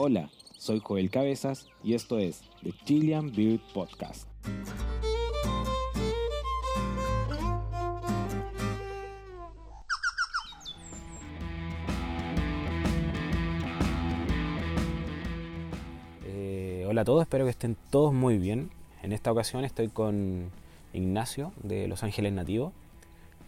[0.00, 4.28] Hola, soy Joel Cabezas y esto es The Chilean Beard Podcast.
[16.24, 18.70] Eh, hola a todos, espero que estén todos muy bien.
[19.02, 20.52] En esta ocasión estoy con
[20.92, 22.72] Ignacio de Los Ángeles Nativo,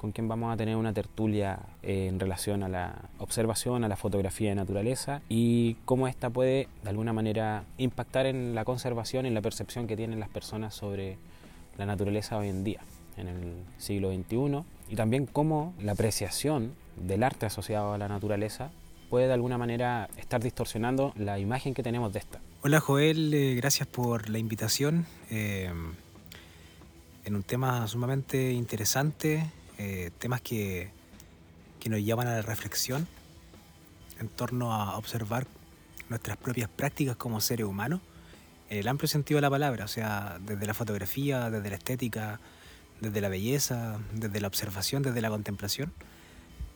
[0.00, 3.96] con quien vamos a tener una tertulia eh, en relación a la observación, a la
[3.96, 9.34] fotografía de naturaleza y cómo esta puede de alguna manera impactar en la conservación, en
[9.34, 11.18] la percepción que tienen las personas sobre
[11.76, 12.80] la naturaleza hoy en día,
[13.18, 18.70] en el siglo XXI, y también cómo la apreciación del arte asociado a la naturaleza
[19.10, 22.40] puede de alguna manera estar distorsionando la imagen que tenemos de esta.
[22.62, 25.04] Hola Joel, eh, gracias por la invitación.
[25.28, 25.70] Eh,
[27.22, 29.44] en un tema sumamente interesante,
[29.82, 30.90] eh, temas que,
[31.80, 33.08] que nos llevan a la reflexión
[34.18, 35.46] en torno a observar
[36.10, 38.02] nuestras propias prácticas como seres humanos,
[38.68, 42.40] en el amplio sentido de la palabra, o sea, desde la fotografía, desde la estética,
[43.00, 45.94] desde la belleza, desde la observación, desde la contemplación,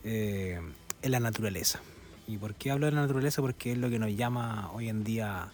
[0.03, 0.59] eh,
[1.03, 1.81] en la naturaleza.
[2.27, 3.43] ¿Y por qué hablo de la naturaleza?
[3.43, 5.51] Porque es lo que nos llama hoy en día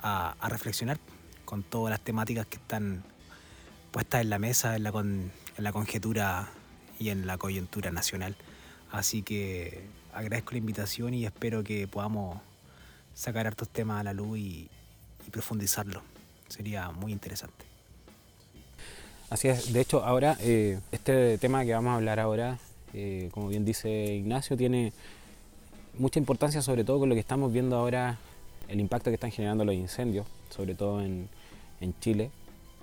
[0.00, 0.98] a, a reflexionar
[1.44, 3.04] con todas las temáticas que están
[3.92, 6.48] puestas en la mesa, en la, con, en la conjetura
[7.00, 8.36] y en la coyuntura nacional.
[8.92, 12.40] Así que agradezco la invitación y espero que podamos
[13.14, 14.68] sacar hartos temas a la luz y,
[15.26, 16.02] y profundizarlo.
[16.48, 17.64] Sería muy interesante.
[19.30, 22.58] Así es, de hecho ahora eh, este tema que vamos a hablar ahora,
[22.92, 24.92] eh, como bien dice Ignacio, tiene
[25.98, 28.18] mucha importancia sobre todo con lo que estamos viendo ahora,
[28.68, 31.28] el impacto que están generando los incendios, sobre todo en,
[31.80, 32.32] en Chile.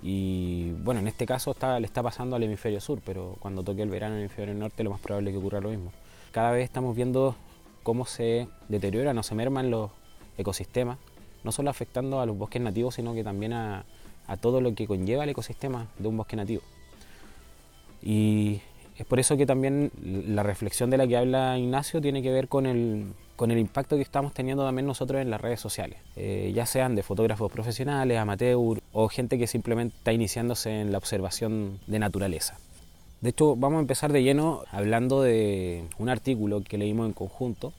[0.04, 3.82] Y bueno, en este caso está, le está pasando al hemisferio sur, pero cuando toque
[3.82, 5.92] el verano en el hemisferio norte lo más probable es que ocurra lo mismo.
[6.32, 7.36] Cada vez estamos viendo
[7.84, 9.92] cómo se deterioran o se merman los
[10.38, 10.98] ecosistemas,
[11.44, 13.86] no solo afectando a los bosques nativos, sino que también a,
[14.28, 16.62] a todo lo que conlleva el ecosistema de un bosque nativo.
[18.04, 18.62] Y
[18.98, 22.48] es por eso que también la reflexión de la que habla Ignacio tiene que ver
[22.48, 26.52] con el, con el impacto que estamos teniendo también nosotros en las redes sociales, eh,
[26.54, 31.80] ya sean de fotógrafos profesionales, amateur o gente que simplemente está iniciándose en la observación
[31.86, 32.58] de naturaleza.
[33.22, 37.74] De hecho, vamos a empezar de lleno hablando de un artículo que leímos en conjunto,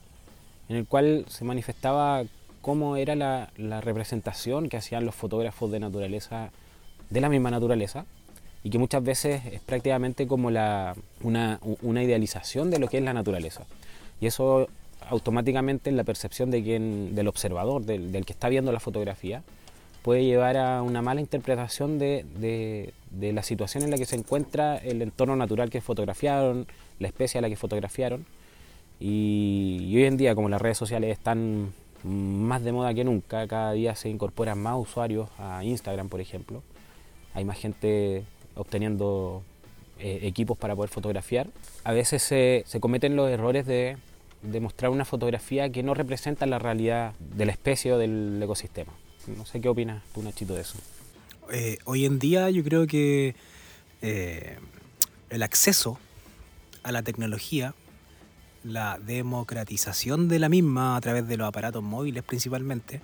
[0.69, 2.23] en el cual se manifestaba
[2.61, 6.51] cómo era la, representación que hacían los fotógrafos de naturaleza,
[7.09, 8.05] de la misma naturaleza,
[8.63, 10.95] y que muchas veces es prácticamente como una,
[11.83, 13.65] idealización de lo que es la naturaleza.
[14.21, 14.69] Y eso
[15.09, 19.43] automáticamente en la percepción de quien, del observador, del, que está viendo la fotografía,
[20.01, 25.01] puede llevar a una mala interpretación de, la situación en la que se encuentra el
[25.01, 26.67] entorno natural que fotografiaron,
[26.99, 28.25] la especie a la que fotografiaron.
[28.99, 31.73] Y, hoy en día, como las redes sociales están
[32.03, 36.63] más de moda que nunca, cada día se incorporan más usuarios a Instagram, por ejemplo.
[37.33, 38.23] Hay más gente
[38.55, 39.43] obteniendo
[39.99, 41.47] eh, equipos para poder fotografiar.
[41.83, 43.97] A veces se, se cometen los errores de,
[44.41, 48.91] de, mostrar una fotografía que no representa la realidad de la especie o del ecosistema.
[49.27, 50.77] No sé qué opinas tú, Nachito, de eso.
[51.51, 53.35] Eh, hoy en día yo creo que
[54.01, 54.57] eh,
[55.29, 55.99] el acceso
[56.83, 57.73] a la tecnología,
[58.63, 63.01] la democratización de la misma a través de los aparatos móviles principalmente,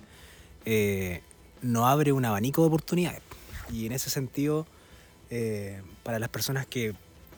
[0.64, 1.22] eh,
[1.62, 3.22] nos abre un abanico de oportunidades.
[3.72, 4.66] Y en ese sentido,
[5.30, 6.94] eh, para las personas que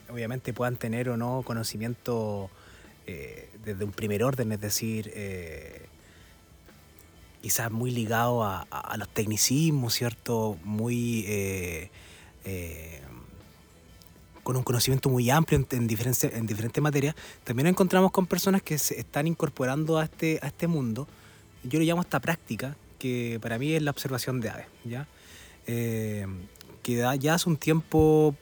[0.09, 2.49] obviamente puedan tener o no conocimiento
[3.65, 5.11] desde un primer orden, es decir,
[7.41, 10.57] quizás muy ligado a, a, los tecnicismos, ¿cierto?
[10.63, 11.25] Muy...
[11.27, 11.89] Eh,
[14.43, 17.13] con un conocimiento muy amplio en, en, diferentes, en diferentes materias,
[17.43, 21.07] también nos encontramos con personas que se están incorporando a este, a este mundo.
[21.63, 25.07] Yo le llamo esta práctica, que para mí es la observación de aves, ¿ya?
[25.67, 26.25] Eh,
[26.81, 28.35] que ya hace un tiempo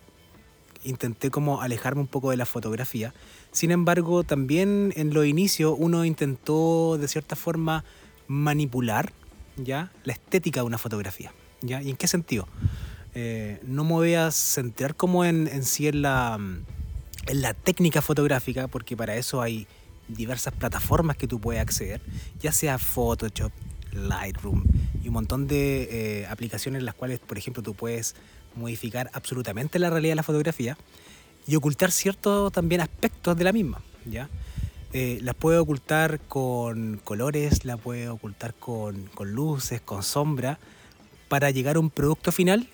[0.85, 3.14] intenté como alejarme un poco de la fotografía.
[3.52, 7.84] Sin embargo, también en los inicios uno intentó de cierta forma
[8.28, 9.12] manipular
[9.56, 11.32] ya la estética de una fotografía.
[11.62, 11.82] ¿ya?
[11.82, 12.47] ¿Y en qué sentido?
[13.16, 16.38] Eh, no me voy a centrar como en, en sí en la,
[17.28, 19.68] en la técnica fotográfica, porque para eso hay
[20.08, 22.02] diversas plataformas que tú puedes acceder,
[22.40, 23.52] ya sea Photoshop,
[23.91, 24.64] Lightroom
[25.03, 28.16] y un montón de eh, aplicaciones en las cuales, por ejemplo, tú puedes
[28.56, 30.78] modificar absolutamente la realidad de la fotografía
[31.47, 34.30] y ocultar ciertos también aspectos de la misma, ¿ya?
[34.99, 40.58] Eh, las puedes ocultar con colores, la puedes ocultar con, con luces, con sombra,
[41.28, 42.67] para llegar a un producto final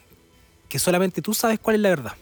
[0.70, 2.14] que solamente tú sabes cuál es la verdad.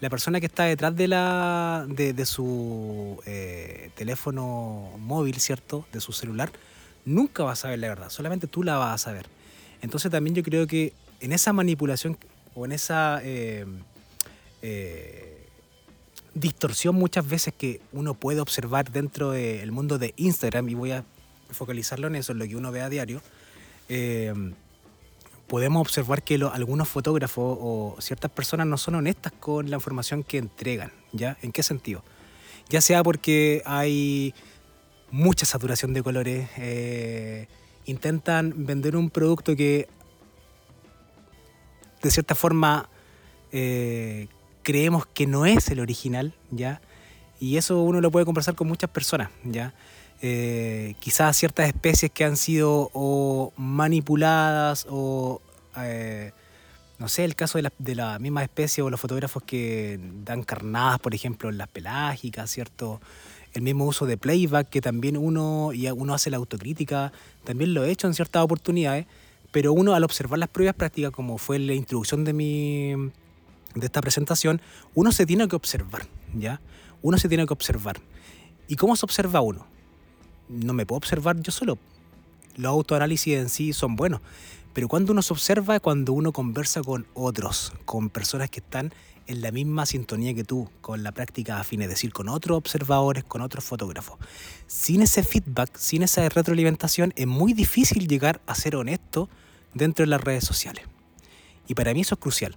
[0.00, 5.86] La persona que está detrás de, la, de, de su eh, teléfono móvil, ¿cierto?
[5.92, 6.50] De su celular,
[7.04, 9.26] nunca vas a saber la verdad, solamente tú la vas a saber.
[9.82, 12.18] Entonces también yo creo que en esa manipulación
[12.56, 13.66] o en esa eh,
[16.36, 21.04] distorsión muchas veces que uno puede observar dentro del mundo de Instagram, y voy a
[21.50, 23.22] focalizarlo en eso, en lo que uno ve a diario,
[23.88, 24.34] eh,
[25.46, 30.38] podemos observar que algunos fotógrafos o ciertas personas no son honestas con la información que
[30.38, 30.92] entregan.
[31.12, 31.38] ¿ya?
[31.40, 32.04] ¿En qué sentido?
[32.68, 34.34] Ya sea porque hay
[35.10, 37.46] mucha saturación de colores, eh,
[37.86, 39.88] intentan vender un producto que
[42.02, 42.90] de cierta forma
[43.52, 44.28] eh,
[44.66, 46.80] creemos que no es el original, ¿ya?
[47.38, 49.74] Y eso uno lo puede conversar con muchas personas, ¿ya?
[50.22, 55.40] Eh, quizás ciertas especies que han sido o manipuladas o
[55.76, 56.32] eh,
[56.98, 60.42] no sé, el caso de la, de la, misma especie o los fotógrafos que dan
[60.42, 63.00] carnadas, por ejemplo, en las pelágicas, ¿cierto?
[63.52, 67.12] El mismo uso de playback, que también uno, y uno hace la autocrítica,
[67.44, 69.06] también lo he hecho en ciertas oportunidades,
[69.52, 73.12] pero uno al observar las pruebas prácticas, como fue la introducción de, mi,
[73.76, 74.60] de esta presentación,
[74.94, 76.60] uno se tiene que observar, ¿ya?
[77.02, 78.00] Uno se tiene que observar.
[78.68, 79.66] ¿Y cómo se observa uno?
[80.48, 81.78] No me puedo observar yo solo.
[82.56, 84.22] Los autoanálisis en sí son buenos,
[84.72, 88.92] pero cuando uno se observa, cuando uno conversa con otros, con personas que están
[89.26, 93.24] en la misma sintonía que tú, con la práctica afín, es decir, con otros observadores,
[93.24, 94.18] con otros fotógrafos.
[94.66, 99.28] Sin ese feedback, sin esa retroalimentación, es muy difícil llegar a ser honesto
[99.74, 100.84] dentro de las redes sociales.
[101.68, 102.56] Y para mí eso es crucial,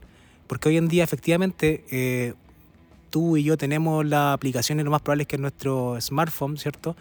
[0.50, 2.34] porque hoy en día efectivamente eh,
[3.10, 6.58] tú y yo tenemos la aplicación y lo más probable es que en nuestro smartphone,
[6.58, 6.98] ¿cierto?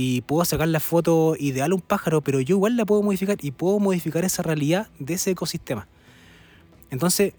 [0.00, 3.36] y puedo sacar la foto ideal a un pájaro, pero yo igual la puedo modificar
[3.42, 5.88] y puedo modificar esa realidad de ese ecosistema.
[6.90, 7.34] Entonces,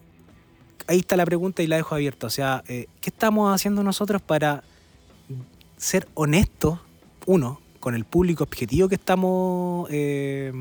[0.85, 2.27] ahí está la pregunta y la dejo abierta.
[2.27, 4.63] O sea, eh, ¿qué estamos haciendo nosotros para
[5.77, 6.79] ser honestos,
[7.25, 10.51] uno, con el público objetivo que estamos eh,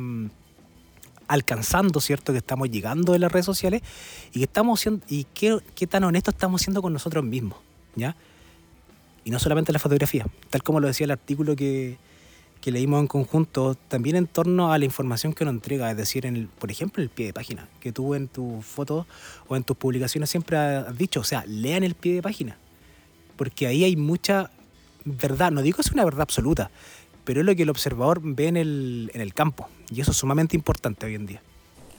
[1.29, 2.33] alcanzando, ¿cierto?
[2.33, 3.83] Que estamos llegando en las redes sociales
[4.33, 7.59] y que estamos y qué, tan honestos estamos siendo con nosotros mismos,
[7.95, 8.17] ¿ya?
[9.25, 11.99] Y no solamente la fotografía, tal como lo decía el artículo que,
[12.63, 16.25] que leímos en conjunto, también en torno a la información que uno entrega, es decir,
[16.25, 19.07] en el, por ejemplo, el pie de página, que tú en tus fotos
[19.47, 22.57] o en tus publicaciones siempre has dicho, o sea, lean el pie de página,
[23.37, 24.51] porque ahí hay mucha
[25.05, 26.71] verdad, no digo que es una verdad absoluta,
[27.29, 30.17] pero es lo que el observador ve en el, en el campo, y eso es
[30.17, 31.43] sumamente importante hoy en día.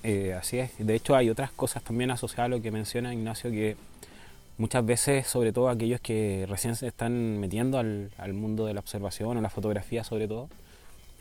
[0.02, 3.52] Eh, así es, de hecho hay otras cosas también asociadas a lo que menciona Ignacio
[3.52, 3.78] que
[4.58, 9.38] muchas veces, sobre todo aquellos que recién se están metiendo al, mundo de la observación
[9.38, 10.50] o la fotografía sobre todo,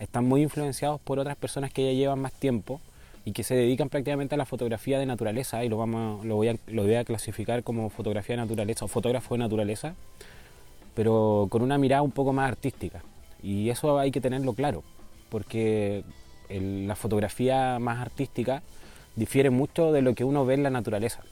[0.01, 2.81] están muy influenciados por otras personas que ya llevan más tiempo
[3.27, 6.59] y que se dedican prácticamente a la fotografía de naturaleza y lo, vamos, lo, voy,
[6.67, 9.95] lo voy a clasificar como fotografía de naturaleza o fotógrafo de naturaleza,
[10.95, 13.03] pero con una mirada un poco más artística.
[13.43, 14.83] Y eso hay que tenerlo claro,
[15.29, 16.05] porque
[16.51, 18.63] la fotografía más artística
[19.17, 21.23] difiere mucho de lo que uno ve en la naturaleza.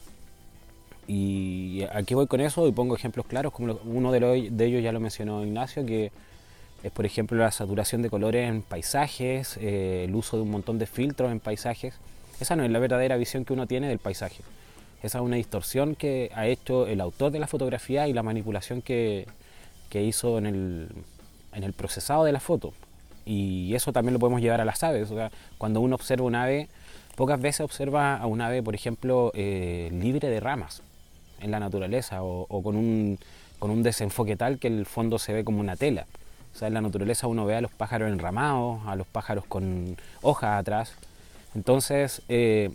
[1.07, 4.99] Y aquí voy con eso y pongo ejemplos claros, como uno de, ellos ya lo
[4.99, 6.11] mencionó Ignacio, que
[6.83, 10.77] es por ejemplo la saturación de colores en paisajes, eh, el uso de un montón
[10.79, 11.95] de filtros en paisajes.
[12.39, 14.43] Esa no es la verdadera visión que uno tiene del paisaje.
[15.01, 18.81] Esa es una distorsión que ha hecho el autor de la fotografía y la manipulación
[18.81, 19.27] que,
[19.89, 20.89] que hizo en el,
[21.57, 22.73] en el, procesado de la foto.
[23.25, 25.09] Y eso también lo podemos llevar a las aves.
[25.57, 26.69] Cuando uno observa un ave,
[27.15, 30.81] pocas veces observa a un ave, por ejemplo, eh, libre de ramas
[31.41, 33.19] en la naturaleza o, con, un,
[33.59, 36.05] con un desenfoque tal que el fondo se ve como una tela.
[36.55, 39.97] O sea, en la naturaleza uno ve a los pájaros enramados, a los pájaros con
[40.21, 40.93] hojas atrás.
[41.53, 42.71] Entonces, eh,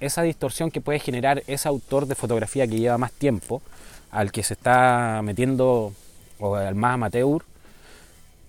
[0.00, 3.62] esa distorsión que puede generar ese autor de fotografía que lleva más tiempo,
[4.10, 5.92] al que se está metiendo,
[6.38, 7.42] o al más amateur,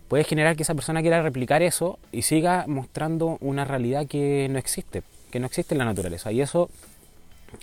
[0.08, 4.58] puede generar que esa persona quiera replicar eso y siga mostrando una realidad que no
[4.58, 6.32] existe, que no existe en la naturaleza.
[6.32, 6.70] Y eso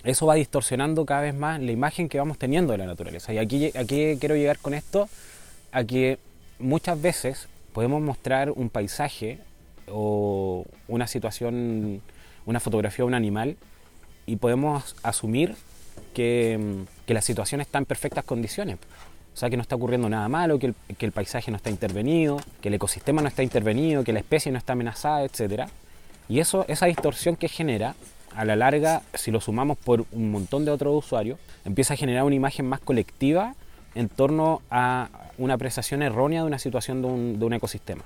[0.03, 3.33] eso va distorsionando cada vez más la imagen que vamos teniendo de la naturaleza.
[3.33, 5.07] Y aquí, aquí quiero llegar con esto
[5.71, 6.17] a que
[6.59, 9.39] muchas veces podemos mostrar un paisaje
[9.87, 12.01] o una situación,
[12.45, 13.57] una fotografía de un animal
[14.25, 15.55] y podemos asumir
[16.13, 18.77] que, la situación está en perfectas condiciones.
[19.35, 22.69] O sea, que no está ocurriendo nada malo, que el, paisaje no está intervenido, que
[22.69, 25.63] el ecosistema no está intervenido, que la especie no está amenazada, etc.
[26.29, 27.95] Y eso, esa distorsión que genera
[28.33, 32.23] a la larga, si lo sumamos por un montón de otros usuarios, empieza a generar
[32.23, 33.55] una imagen más colectiva
[33.93, 38.03] en torno a una apreciación errónea de una situación de un, ecosistema.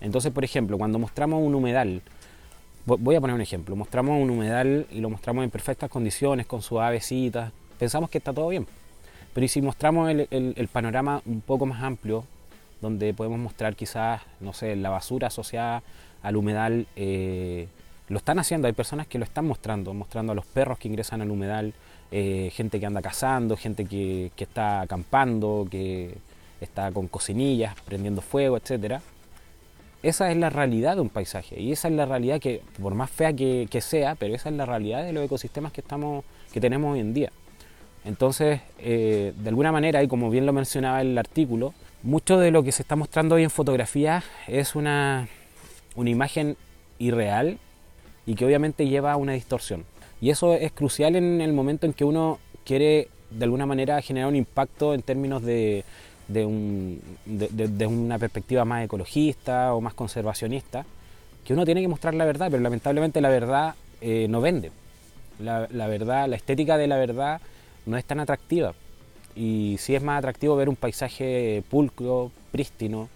[0.00, 2.00] Entonces, por ejemplo, cuando mostramos un humedal,
[2.86, 6.62] voy a poner un ejemplo, mostramos un humedal y lo mostramos en perfectas condiciones, con
[6.62, 8.66] sus avecitas, pensamos que está todo bien.
[9.32, 12.24] Pero si mostramos el, panorama un poco más amplio,
[12.80, 15.82] donde podemos mostrar quizás, no sé, la basura asociada
[16.22, 17.68] al humedal eh,
[18.08, 21.22] lo están haciendo, hay personas que lo están mostrando, mostrando a los perros que ingresan
[21.22, 21.72] al humedal,
[22.10, 26.16] eh, gente que anda cazando, gente que, que, está acampando, que
[26.60, 29.00] está con cocinillas, prendiendo fuego, etc.
[30.02, 33.10] Esa es la realidad de un paisaje y esa es la realidad que, por más
[33.10, 36.60] fea que, que sea, pero esa es la realidad de los ecosistemas que, estamos, que
[36.60, 37.30] tenemos hoy en día.
[38.04, 42.62] Entonces, eh, de alguna manera, y como bien lo mencionaba el artículo, mucho de lo
[42.62, 45.28] que se está mostrando hoy en fotografía es una,
[45.96, 46.56] una imagen
[46.98, 47.58] irreal
[48.26, 49.84] y que obviamente lleva a una distorsión.
[50.20, 54.28] Y eso es crucial en el momento en que uno quiere de alguna manera generar
[54.28, 55.84] un impacto en términos de,
[56.28, 60.84] de, un, de, una perspectiva más ecologista o más conservacionista,
[61.44, 64.70] que uno tiene que mostrar la verdad, pero lamentablemente la verdad eh, no vende.
[65.38, 67.40] La, verdad, la estética de la verdad
[67.90, 68.74] no es tan atractiva.
[69.34, 73.08] Y sí es más atractivo ver un paisaje pulcro, prístino,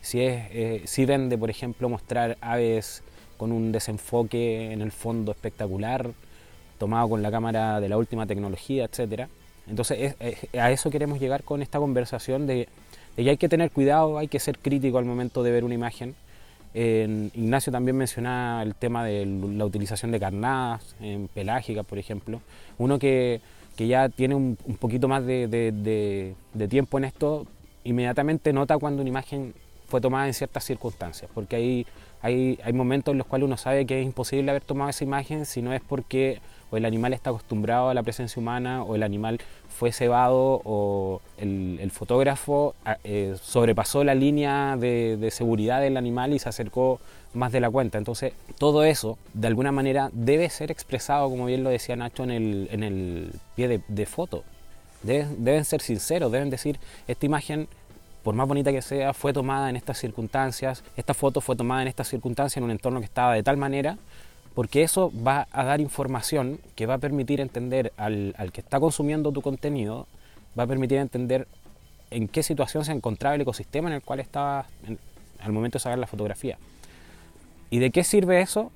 [0.00, 3.02] si, es, eh, si vende, por ejemplo, mostrar aves
[3.36, 6.10] con un desenfoque en el fondo espectacular,
[6.78, 9.28] tomado con la cámara de la última tecnología, etc.
[9.68, 10.16] Entonces
[10.58, 12.68] a eso queremos llegar con esta conversación de,
[13.14, 16.14] que hay que tener cuidado, hay que ser crítico al momento de ver una imagen.
[16.74, 22.40] Ignacio también menciona el tema de la utilización de carnadas, en pelágicas, por ejemplo.
[22.78, 23.40] Uno que,
[23.76, 26.34] que ya tiene un, un poquito más de,
[26.68, 27.46] tiempo en esto,
[27.84, 29.54] inmediatamente nota cuando una imagen
[29.88, 31.86] fue tomada en ciertas circunstancias, porque hay,
[32.62, 35.60] hay, momentos en los cuales uno sabe que es imposible haber tomado esa imagen si
[35.60, 39.38] no es porque o el animal está acostumbrado a la presencia humana o el animal
[39.68, 42.74] fue cebado o el, fotógrafo
[43.04, 46.98] eh, sobrepasó la línea de, seguridad del animal y se acercó
[47.34, 47.98] más de la cuenta.
[47.98, 52.30] Entonces todo eso de alguna manera debe ser expresado, como bien lo decía Nacho, en
[52.30, 54.44] el, en el pie de, de foto.
[55.02, 57.68] Deben, deben ser sinceros, deben decir, esta imagen
[58.22, 61.88] por más bonita que sea, fue tomada en estas circunstancias, esta foto fue tomada en
[61.88, 63.98] estas circunstancias, en un entorno que estaba de tal manera,
[64.54, 68.78] porque eso va a dar información que va a permitir entender al, al que está
[68.78, 70.06] consumiendo tu contenido,
[70.56, 71.48] va a permitir entender
[72.10, 74.98] en qué situación se encontraba el ecosistema en el cual estaba en,
[75.40, 76.58] al momento de sacar la fotografía.
[77.72, 78.70] ¿Y de qué sirve eso?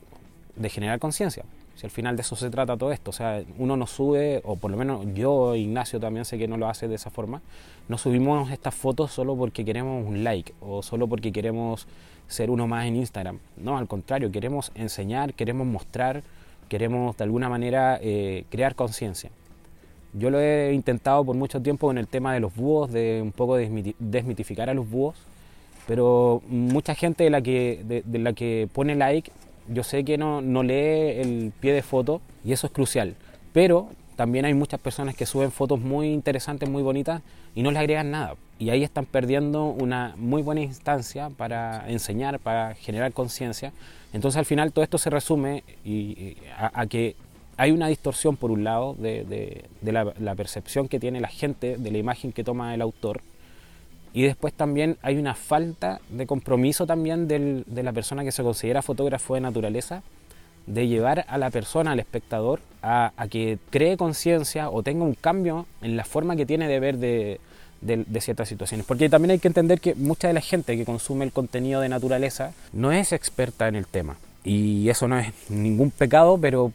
[0.57, 1.45] De generar conciencia.
[1.75, 4.57] Si al final de eso se trata todo esto, o sea, uno no sube, o
[4.57, 7.43] por lo menos yo, Ignacio también sé que no lo hace de esa forma,
[7.89, 11.87] no subimos estas fotos solo porque queremos un like o solo porque queremos
[12.27, 13.39] ser uno más en Instagram.
[13.59, 16.23] No, al contrario, queremos enseñar, queremos mostrar,
[16.71, 19.29] queremos de alguna manera eh, crear conciencia.
[20.15, 23.33] Yo lo he intentado por mucho tiempo con el tema de los búhos, de un
[23.33, 25.17] poco desmitificar a los búhos,
[25.87, 29.31] pero mucha gente de la que, de, de la que pone like
[29.69, 33.15] yo sé que no, no lee el pie de foto y eso es crucial,
[33.53, 37.23] pero también hay muchas personas que suben fotos muy interesantes, muy bonitas
[37.55, 38.35] y no le agregan nada.
[38.59, 43.73] Y ahí están perdiendo una muy buena instancia para enseñar, para generar conciencia.
[44.15, 47.17] Entonces al final todo esto se resume y, a, a, que
[47.59, 51.29] hay una distorsión por un lado de, de, de la, la, percepción que tiene la
[51.29, 53.21] gente de la imagen que toma el autor
[54.17, 58.43] y después también hay una falta de compromiso también del, de la persona que se
[58.43, 60.03] considera fotógrafo de naturaleza,
[60.67, 65.67] de llevar a la persona, al espectador, a, que cree conciencia o tenga un cambio
[65.83, 67.41] en la forma que tiene de ver de,
[67.83, 68.87] de, ciertas situaciones.
[68.87, 71.91] Porque también hay que entender que mucha de la gente que consume el contenido de
[71.91, 74.17] naturaleza no es experta en el tema.
[74.45, 76.73] Y eso no es ningún pecado, pero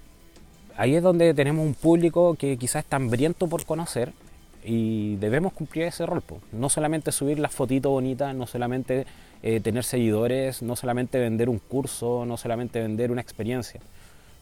[0.78, 4.14] ahí es donde tenemos un público que quizás está hambriento por conocer
[4.64, 6.24] y debemos cumplir ese rol.
[6.52, 9.06] No solamente subir las fotitos bonitas, no solamente
[9.44, 13.82] eh, tener seguidores, no solamente vender un curso, no solamente vender una experiencia.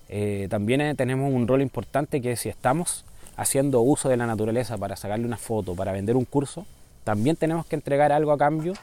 [0.10, 3.06] Eh, también eh, tenemos un rol importante que si estamos
[3.38, 6.66] haciendo uso de la naturaleza para sacarle una foto, para vender un curso,
[7.06, 8.74] también tenemos que entregar algo a cambio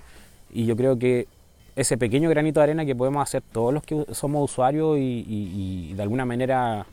[0.50, 1.28] y yo creo que
[1.74, 6.02] ese pequeño granito de arena que podemos hacer todos los que somos usuarios y, de
[6.02, 6.86] alguna manera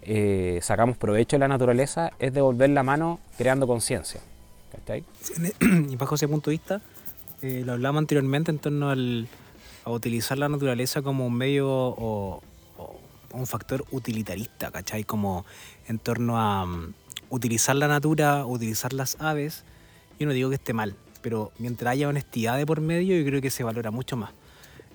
[0.59, 4.19] sacamos provecho de la naturaleza es devolver la mano creando conciencia.
[4.73, 5.03] ¿Cachai?
[5.89, 6.81] Y bajo ese punto de vista,
[7.41, 9.27] eh, lo hablamos anteriormente en torno al,
[9.85, 12.41] a utilizar la naturaleza como un medio o,
[13.31, 15.03] un factor utilitarista, ¿cachai?
[15.03, 15.43] Como
[15.87, 16.93] en torno a um,
[17.31, 19.63] utilizar la natura, utilizar las aves.
[20.19, 23.41] Yo no digo que esté mal, pero mientras haya honestidad de por medio, yo creo
[23.41, 24.29] que se valora mucho más.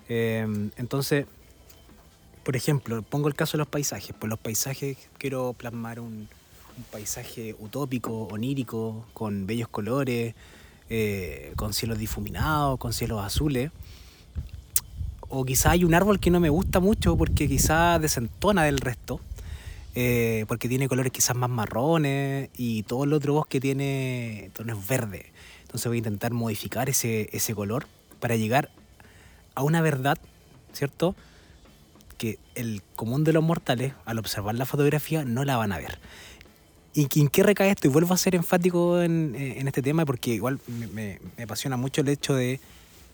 [0.07, 1.25] Eh, entonces,
[2.45, 4.15] por ejemplo, pongo el caso de los paisajes.
[4.17, 6.29] Pues los paisajes quiero plasmar un,
[6.79, 10.33] un paisaje utópico, onírico, con bellos colores,
[10.89, 13.71] eh, con cielos difuminados, con cielos azules.
[15.27, 19.19] O quizá hay un árbol que no me gusta mucho porque quizá desentona del resto,
[19.93, 25.25] eh, porque tiene colores quizás más marrones y todo el otro bosque tiene tonos verdes.
[25.63, 27.87] Entonces voy a intentar modificar ese, ese color
[28.21, 28.71] para llegar
[29.53, 30.17] a una verdad,
[30.71, 31.13] ¿cierto?
[32.19, 35.99] que el común de los mortales, al observar la fotografía, no la van a ver.
[36.93, 37.87] ¿Y en qué recae esto?
[37.87, 39.35] Y vuelvo a ser enfático en,
[39.67, 42.59] este tema porque igual me, me, apasiona mucho el hecho de,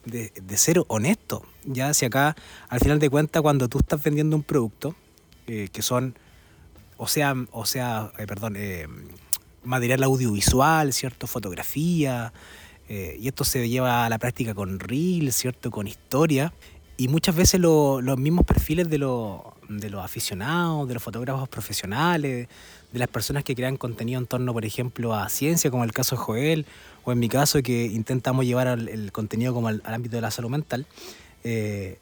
[0.05, 1.43] de, ser honesto.
[1.65, 2.35] Ya si acá,
[2.69, 4.95] al final de cuentas, cuando tú estás vendiendo un producto,
[5.47, 6.15] eh, que son,
[6.97, 8.87] o sea, o sea eh, perdón, eh,
[9.63, 11.27] material audiovisual, ¿cierto?
[11.27, 12.33] Fotografía,
[12.87, 15.71] y esto se lleva a la práctica con reel, ¿cierto?
[15.71, 16.53] Con historia.
[16.97, 22.47] Y muchas veces los mismos perfiles de, de los aficionados, de los fotógrafos profesionales,
[22.91, 26.15] de las personas que crean contenido en torno, por ejemplo, a ciencia, como el caso
[26.15, 26.65] de Joel,
[27.03, 30.49] o en mi caso, que intentamos llevar el, contenido como al, ámbito de la salud
[30.49, 30.85] mental,
[31.43, 31.99] eh,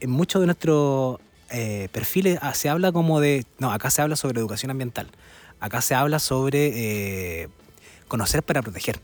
[0.00, 1.18] en muchos de nuestros
[1.50, 5.08] eh, perfiles ah, se habla como de, no, acá se habla sobre educación ambiental,
[5.60, 7.48] acá se habla sobre
[8.08, 8.98] conocer para proteger.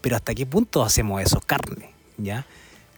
[0.00, 1.40] Pero ¿hasta qué punto hacemos eso?
[1.40, 2.44] Carne, ¿ya?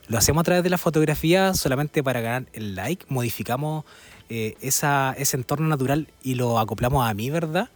[0.09, 3.85] Lo hacemos a través de la fotografía solamente para ganar el like, modificamos
[4.29, 7.69] eh, esa, ese entorno natural y lo acoplamos a mí, ¿verdad?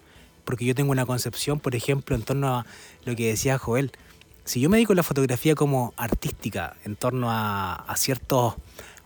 [0.44, 2.66] Porque yo tengo una concepción, por ejemplo, en torno a
[3.04, 3.92] lo que decía Joel.
[4.44, 8.54] Si yo me dedico a la fotografía como artística, en torno a, ciertos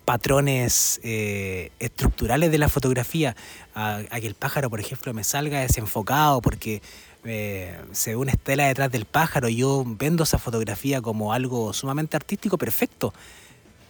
[0.04, 3.34] patrones eh, estructurales de la fotografía,
[3.74, 6.80] a, que el pájaro, por ejemplo, me salga desenfocado porque
[7.24, 12.16] eh, se ve una estela detrás del pájaro yo vendo esa fotografía como algo sumamente
[12.16, 13.12] artístico, perfecto.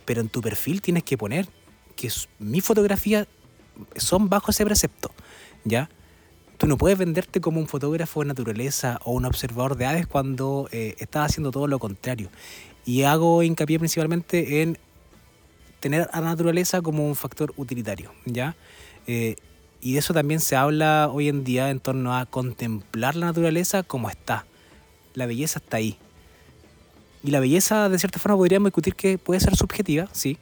[0.06, 1.48] Pero en tu perfil tienes que poner
[1.96, 3.26] que mi fotografía
[3.96, 5.10] son bajo ese precepto,
[5.64, 5.88] ¿ya?
[6.58, 10.68] Tú no puedes venderte como un fotógrafo de naturaleza o un observador de aves cuando
[10.70, 12.30] eh, estás haciendo todo lo contrario.
[12.84, 14.78] Y hago hincapié principalmente en
[15.80, 18.54] tener a la naturaleza como un factor utilitario, ¿ya?
[19.08, 19.34] Eh,
[19.80, 23.82] y de eso también se habla hoy en día en torno a contemplar la naturaleza
[23.82, 24.46] como está.
[25.14, 25.98] La belleza está ahí.
[27.24, 30.38] Y la belleza, de cierta forma, podríamos discutir que puede ser subjetiva, sí.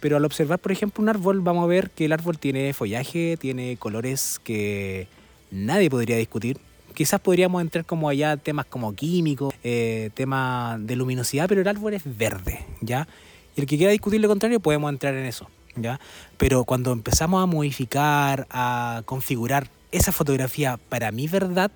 [0.00, 3.36] Pero al observar, por ejemplo, un árbol, vamos a ver que el árbol tiene follaje,
[3.38, 5.08] tiene colores que
[5.50, 6.58] nadie podría discutir.
[6.94, 11.94] Quizás podríamos entrar como allá temas como químicos, eh, temas de luminosidad, pero el árbol
[11.94, 13.06] es verde, ¿ya?
[13.54, 15.48] Y el que quiera discutir lo contrario, podemos entrar en eso.
[15.76, 16.00] ¿ya?
[16.36, 21.70] Pero cuando empezamos a modificar, a configurar esa fotografía para mi verdad,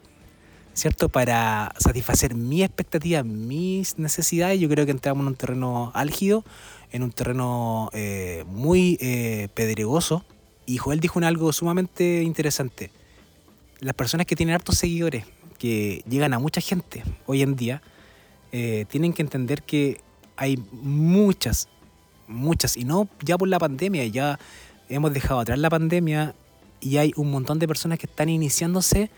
[0.74, 1.09] ¿cierto?
[1.09, 6.44] Para satisfacer mi expectativa, mis necesidades, yo creo que entramos en un terreno álgido,
[6.92, 10.24] en un terreno eh, muy eh, pedregoso.
[10.66, 12.90] Y Joel dijo algo sumamente interesante.
[13.81, 15.24] Las personas que tienen hartos seguidores,
[15.59, 17.83] que llegan a mucha gente hoy en día,
[18.53, 20.00] eh, tienen que entender que
[20.37, 21.68] hay muchas
[22.31, 24.38] muchas, y no ya por la pandemia, ya
[24.88, 26.35] hemos dejado atrás la pandemia
[26.81, 29.11] y hay un montón de personas que están iniciándose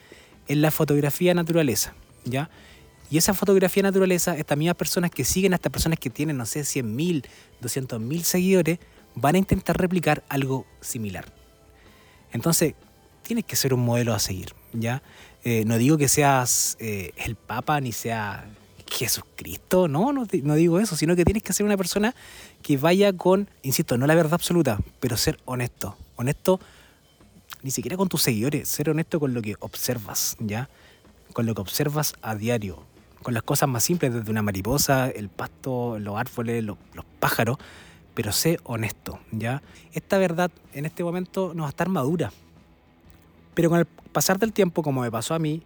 [0.48, 2.50] en la fotografía naturaleza, ¿ya?
[3.12, 6.60] Y esa fotografía naturaleza, estas mismas personas que siguen estas personas que tienen, no sé,
[6.60, 7.26] 100.000,
[7.60, 8.78] 200.000 seguidores,
[9.14, 11.30] van a intentar replicar algo similar.
[12.32, 12.72] Entonces,
[13.22, 15.02] tienes que ser un modelo a seguir, ¿ya?
[15.44, 18.46] Eh, no digo que seas eh, el Papa ni sea
[18.90, 22.14] Jesucristo, no, no, no digo eso, sino que tienes que ser una persona
[22.62, 25.98] que vaya con, insisto, no la verdad absoluta, pero ser honesto.
[26.16, 26.60] Honesto
[27.62, 30.70] ni siquiera con tus seguidores, ser honesto con lo que observas, ¿ya?
[31.34, 32.86] Con lo que observas a diario,
[33.22, 37.58] con las cosas más simples, desde una mariposa, el pasto, los árboles, los, los pájaros,
[38.14, 39.62] pero sé honesto, ¿ya?
[39.92, 42.32] Esta verdad en este momento no va a estar madura,
[43.54, 45.62] pero con el pasar del tiempo, como me pasó a mí,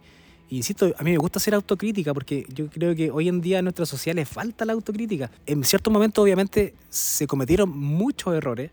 [0.49, 3.61] insisto, a mí me gusta hacer autocrítica porque yo creo que hoy en día a
[3.61, 5.29] nuestra sociedad le falta la autocrítica.
[5.45, 8.71] En ciertos momentos, obviamente, se cometieron muchos errores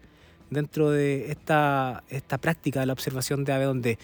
[0.51, 3.99] dentro de esta, esta práctica de la observación de ave donde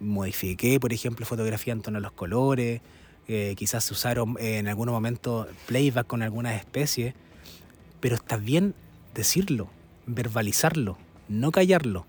[0.00, 2.80] modifiqué, por ejemplo, fotografía en torno a los colores,
[3.28, 7.14] eh, quizás se usaron en algunos momentos playback con algunas especies,
[8.00, 8.74] pero está bien
[9.14, 9.68] decirlo,
[10.06, 12.06] verbalizarlo, no callarlo,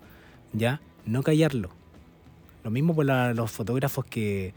[0.53, 0.81] ¿ya?
[1.05, 1.69] No callarlo.
[2.63, 4.53] Lo mismo por los fotógrafos que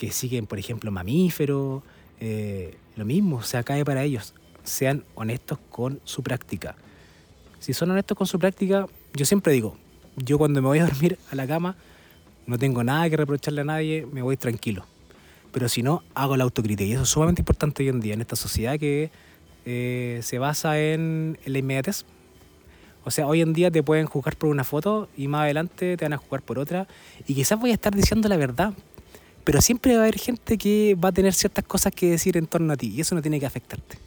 [0.00, 1.82] que siguen, por ejemplo, mamíferos,
[2.20, 4.32] eh, lo mismo, o sea, cae para ellos.
[4.64, 6.74] Sean honestos con su práctica.
[7.58, 9.76] Si son honestos con su práctica, yo siempre digo,
[10.16, 11.76] yo cuando me voy a dormir a la cama,
[12.46, 14.86] no tengo nada que reprocharle a nadie, me voy tranquilo.
[15.52, 16.84] Pero si no, hago la autocrítica.
[16.84, 19.10] Y eso es sumamente importante hoy en día, en esta sociedad que
[19.64, 22.04] eh, se basa en, la inmediatez.
[23.04, 26.04] O sea, hoy en día te pueden juzgar por una foto y más adelante te
[26.04, 26.86] van a juzgar por otra.
[27.26, 28.74] Y quizás voy a estar diciendo la verdad,
[29.44, 32.46] pero siempre va a haber gente que va a tener ciertas cosas que decir en
[32.46, 33.98] torno a ti y eso no tiene que afectarte.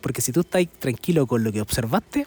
[0.00, 2.24] Porque si tú estás tranquilo con lo que observaste,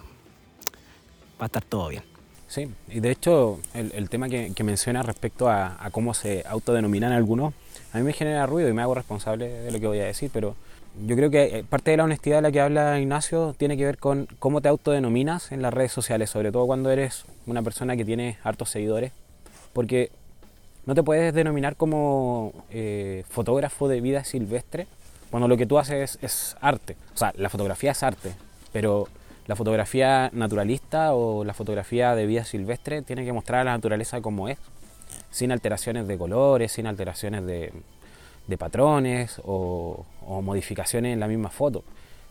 [1.40, 2.13] va a estar todo bien.
[2.54, 7.52] Sí, y de hecho el, tema que, que menciona respecto a, cómo se autodenominan algunos,
[7.92, 10.30] a mí me genera ruido y me hago responsable de lo que voy a decir,
[10.32, 10.56] pero
[11.04, 13.86] yo creo que eh, parte de la honestidad de la que habla Ignacio tiene que
[13.86, 17.98] ver con cómo te autodenominas en las redes sociales, sobre todo cuando eres una persona
[17.98, 19.14] que tiene hartos seguidores,
[19.74, 20.12] porque
[20.86, 24.86] no te puedes denominar como eh, fotógrafo de vida silvestre
[25.32, 26.98] cuando lo que tú haces es, arte.
[27.16, 28.36] O sea, la fotografía es arte,
[28.72, 29.08] pero
[29.46, 34.22] la fotografía naturalista o la fotografía de vida silvestre tiene que mostrar a la naturaleza
[34.22, 34.58] como es,
[35.32, 37.74] sin alteraciones de colores, sin alteraciones de,
[38.58, 40.06] patrones o,
[40.42, 41.84] modificaciones en la misma foto.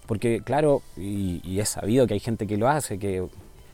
[0.07, 3.25] Porque claro, y, y, es sabido que hay gente que lo hace, que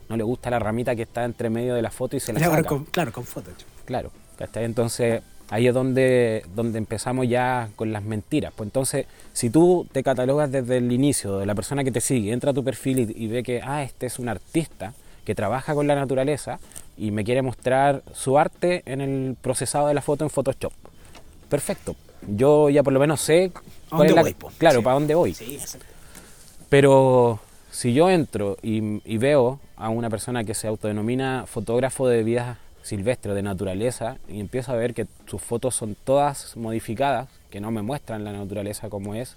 [0.09, 2.39] no le gusta la ramita que está entre medio de la foto y se la
[2.39, 2.63] saca.
[2.91, 3.51] claro, con foto.
[3.85, 4.11] Claro,
[4.55, 8.53] entonces ahí es donde, donde empezamos ya con las mentiras.
[8.55, 12.31] Pues entonces, si tú te catalogas desde el inicio de la persona que te sigue,
[12.31, 14.93] entra a tu perfil y, ve que, ah, este es un artista
[15.25, 16.59] que trabaja con la naturaleza
[16.97, 20.73] y me quiere mostrar su arte en el procesado de la foto en Photoshop.
[21.49, 21.95] Perfecto.
[22.27, 23.51] Yo ya por lo menos sé
[23.89, 24.23] cuál es la,
[24.57, 25.35] claro, para dónde voy.
[26.67, 27.39] Pero
[27.71, 32.57] si yo entro y, y, veo a una persona que se autodenomina fotógrafo de vidas
[32.83, 37.71] silvestre, de naturaleza, y empiezo a ver que sus fotos son todas modificadas, que no
[37.71, 39.35] me muestran la naturaleza como es.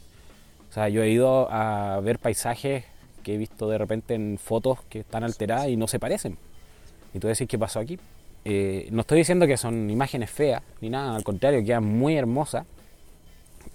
[0.71, 2.85] O sea, yo he ido a ver paisajes
[3.23, 6.37] que he visto de repente en fotos que están alteradas y no se parecen.
[7.15, 7.99] Y tú decís, ¿qué pasó aquí?
[8.45, 12.67] Eh, no estoy diciendo que son imágenes feas, ni nada, al contrario, quedan muy hermosas,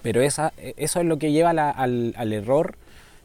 [0.01, 2.77] pero esa, eso es lo que lleva al, al, error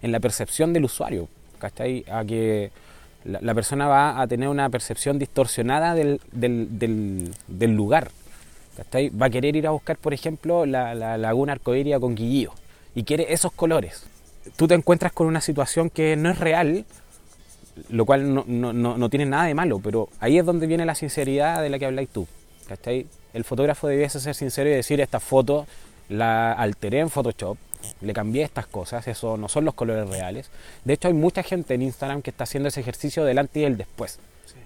[0.03, 1.29] en la percepción del usuario,
[1.59, 2.05] ¿cachai?
[2.11, 2.71] A que
[3.25, 6.21] la, persona va a tener una percepción distorsionada del,
[7.49, 8.11] lugar.
[9.21, 12.53] Va a querer ir a buscar, por ejemplo, la, laguna arcoíria con Guillío
[12.95, 14.05] y quiere esos colores.
[14.57, 16.85] Tú te encuentras con una situación que no es real,
[17.89, 21.71] lo cual no, tiene nada de malo, pero ahí es donde viene la sinceridad de
[21.71, 22.27] la que habláis tú.
[23.35, 25.67] El fotógrafo debiese ser sincero y decir, esta foto
[26.09, 27.57] la alteré en Photoshop,
[28.01, 30.51] le cambié estas cosas, eso no son los colores reales.
[30.85, 33.77] De hecho, hay mucha gente en Instagram que está haciendo ese ejercicio delante y el
[33.77, 34.19] después.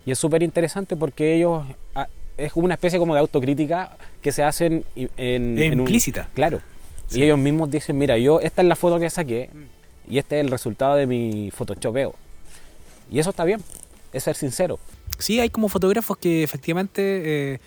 [0.05, 4.33] Y es súper interesante porque ellos ah, es como una especie como de autocrítica que
[4.33, 6.29] se hacen en, implícita.
[6.35, 6.61] claro.
[7.11, 9.49] Y ellos mismos dicen, mira, yo esta es la foto que saqué
[10.09, 12.15] y este es el resultado de mi photoshopeo.
[13.11, 13.63] Y eso está bien,
[14.13, 14.81] es ser sincero.
[15.19, 17.61] Sí, hay como fotógrafos que efectivamente eh,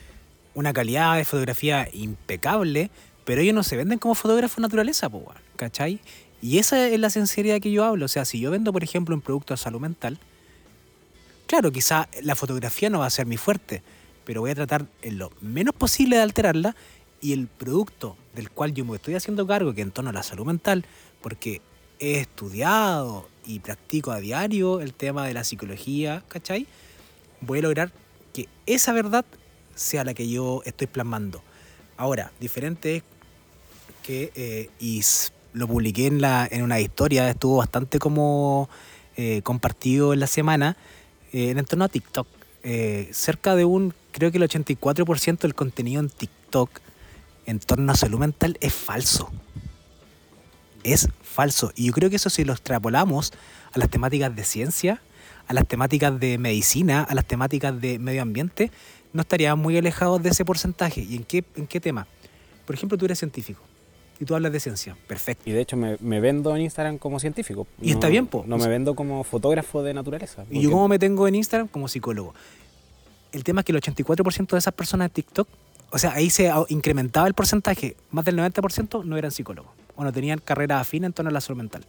[0.55, 2.89] una calidad de fotografía impecable,
[3.29, 5.99] pero ellos no se venden como fotógrafos naturaleza, po, ¿cachai?
[6.41, 8.05] Y esa es la sinceridad que yo hablo.
[8.05, 10.17] O sea, si yo vendo, por ejemplo, un producto de salud mental,
[11.45, 13.83] claro, quizá la fotografía no va a ser mi fuerte,
[14.25, 16.75] pero voy a tratar en lo menos posible de alterarla
[17.21, 20.23] y el producto del cual yo me estoy haciendo cargo, que en torno a la
[20.23, 20.83] salud mental,
[21.21, 21.61] porque
[21.99, 26.65] he estudiado y practico a diario el tema de la psicología, ¿cachai?
[27.41, 27.91] Voy a lograr
[28.33, 29.23] que esa verdad
[29.75, 31.43] sea la que yo estoy plasmando.
[31.95, 33.03] Ahora, diferente es
[34.07, 35.01] eh, y
[35.53, 38.69] lo publiqué en, la, en una historia, estuvo bastante como
[39.17, 40.77] eh, compartido en la semana,
[41.31, 42.27] eh, en torno a TikTok.
[43.11, 46.69] cerca de un, creo que el 84% del contenido en TikTok
[47.45, 49.31] en torno a salud mental es falso.
[50.83, 51.71] Es falso.
[51.75, 53.33] Y yo creo que eso si lo extrapolamos
[53.73, 55.01] a las temáticas de ciencia,
[55.47, 58.71] a las temáticas de medicina, a las temáticas de medio ambiente,
[59.13, 61.01] no estaríamos muy alejados de ese porcentaje.
[61.01, 62.07] ¿Y en qué, en qué tema?
[62.65, 63.68] Por ejemplo, tú eres científico
[64.19, 64.97] y tú hablas de ciencia.
[65.07, 65.49] Perfecto.
[65.49, 67.67] Y de hecho me, vendo en Instagram como científico.
[67.81, 68.43] Y está bien, po.
[68.45, 70.45] No me vendo como fotógrafo de naturaleza.
[70.51, 72.33] Y yo como me tengo en Instagram como psicólogo.
[73.31, 75.47] El tema es que el 84% de esas personas de TikTok,
[75.91, 80.11] o sea, ahí se incrementaba el porcentaje, más del 90% no eran psicólogos o no
[80.11, 81.85] tenían carrera afín en torno a la salud mental.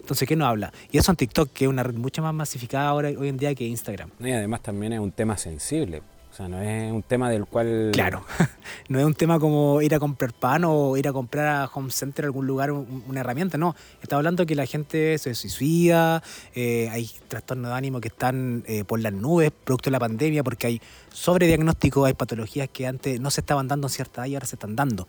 [0.00, 0.72] Entonces, ¿qué no habla?
[0.92, 3.54] Y eso en TikTok, que es una red mucho más masificada ahora, hoy en día
[3.54, 4.10] que Instagram.
[4.20, 6.02] Y además también es un tema sensible.
[6.36, 7.92] O sea, no es un tema del cual...
[7.94, 8.22] Claro,
[8.90, 11.90] no es un tema como ir a comprar pan o ir a comprar a Home
[11.90, 13.74] Center algún lugar una herramienta, no.
[14.02, 16.22] Está hablando que la gente se suicida,
[16.54, 20.44] eh, hay trastornos de ánimo que están eh, por las nubes, producto de la pandemia,
[20.44, 24.34] porque hay sobrediagnóstico, hay patologías que antes no se estaban dando en cierta edad y
[24.34, 25.08] ahora se están dando.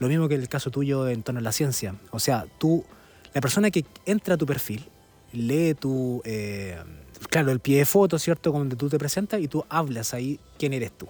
[0.00, 1.94] Lo mismo que el caso tuyo en torno a la ciencia.
[2.10, 2.84] O sea, tú,
[3.32, 4.88] la persona que entra a tu perfil,
[5.32, 6.20] lee tu...
[6.24, 6.76] Eh,
[7.28, 8.52] claro, el pie de foto, ¿cierto?
[8.52, 11.08] Donde tú te presentas y tú hablas ahí quién eres tú.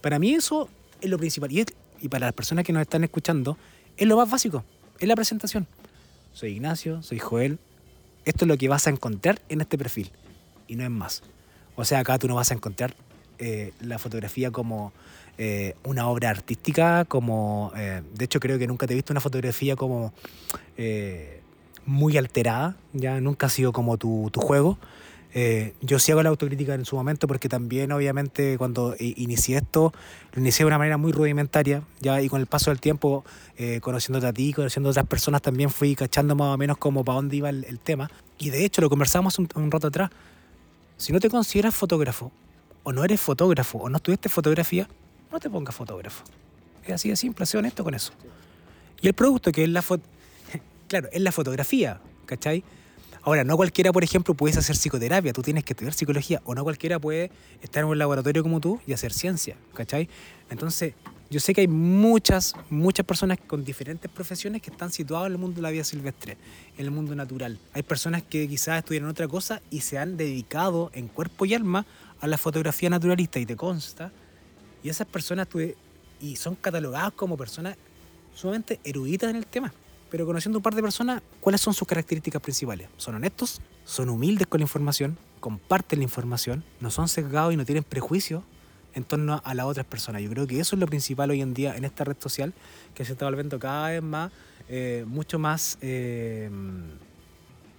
[0.00, 0.68] Para mí eso
[1.00, 1.52] es lo principal.
[1.52, 1.64] Y,
[2.00, 3.56] y para las personas que nos están escuchando,
[3.96, 4.64] es lo más básico,
[4.98, 5.66] es la presentación.
[6.32, 7.58] Soy Ignacio, soy Joel.
[8.24, 10.10] Esto es lo que vas a encontrar en este perfil
[10.68, 11.22] y no es más.
[11.76, 12.94] O sea, acá tú no vas a encontrar
[13.38, 14.92] eh, la fotografía como
[15.38, 17.72] eh, una obra artística, como...
[17.76, 20.12] Eh, de hecho, creo que nunca te he visto una fotografía como
[21.86, 24.78] muy alterada, ya nunca ha sido como tu, tu juego.
[25.34, 29.92] Eh, yo sí hago la autocrítica en su momento porque también obviamente cuando inicié esto
[30.32, 33.26] lo inicié de una manera muy rudimentaria ya y con el paso del tiempo
[33.58, 37.04] eh, conociéndote a ti, conociendo a otras personas también fui cachando más o menos como
[37.04, 40.10] para dónde iba el, tema y de hecho lo conversamos un, rato atrás
[40.96, 42.32] Si no te consideras fotógrafo,
[42.82, 44.88] o no eres fotógrafo, o no estudiaste fotografía,
[45.30, 46.24] no te pongas fotógrafo.
[46.84, 48.12] Es así de simple, sé honesto con eso.
[49.00, 50.04] Y el producto que es la foto,
[50.88, 52.64] claro, es la fotografía, ¿cachai?
[53.28, 56.64] Ahora, no cualquiera, por ejemplo, puede hacer psicoterapia, tú tienes que estudiar psicología, o no
[56.64, 60.08] cualquiera puede estar en un laboratorio como tú y hacer ciencia, ¿cachai?
[60.48, 60.94] Entonces,
[61.28, 65.38] yo sé que hay muchas, muchas personas con diferentes profesiones que están situadas en el
[65.38, 66.38] mundo de la vida silvestre,
[66.78, 67.58] en el mundo natural.
[67.74, 71.84] Hay personas que quizás estudian otra cosa y se han dedicado en cuerpo y alma
[72.22, 74.10] a la fotografía naturalista y te consta.
[74.82, 75.48] Y esas personas
[76.18, 77.76] y son catalogadas como personas
[78.34, 79.74] sumamente eruditas en el tema.
[80.10, 82.88] Pero conociendo un par de personas, ¿cuáles son sus características principales?
[82.96, 87.64] Son honestos, son humildes con la información, comparten la información, no son sesgados y no
[87.64, 88.42] tienen prejuicios
[88.94, 90.22] en torno a las otras personas.
[90.22, 92.54] Yo creo que eso es lo principal hoy en día en esta red social
[92.94, 94.32] que se está volviendo cada vez más,
[94.68, 95.78] eh, mucho más...
[95.82, 96.50] Eh,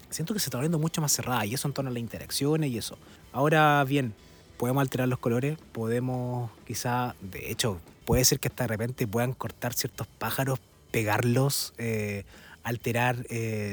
[0.09, 2.71] siento que se está volviendo mucho más cerrada y eso en torno a las interacciones
[2.71, 2.97] y eso.
[3.31, 4.13] Ahora bien,
[4.57, 9.33] podemos alterar los colores, podemos quizá, de hecho, puede ser que hasta de repente puedan
[9.33, 10.59] cortar ciertos pájaros,
[10.91, 12.25] pegarlos, eh,
[12.63, 13.25] alterar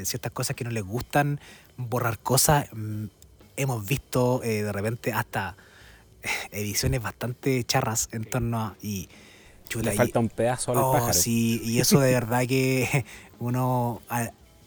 [0.04, 1.40] ciertas cosas que no les gustan,
[1.76, 2.68] borrar cosas.
[2.72, 3.06] Mm,
[3.56, 5.56] hemos visto de repente hasta
[6.50, 8.76] ediciones bastante charras en torno a...
[8.82, 9.08] Y,
[9.74, 11.12] Le falta un pedazo al oh, pájaro.
[11.12, 13.04] Sí, y eso de verdad que
[13.40, 14.00] uno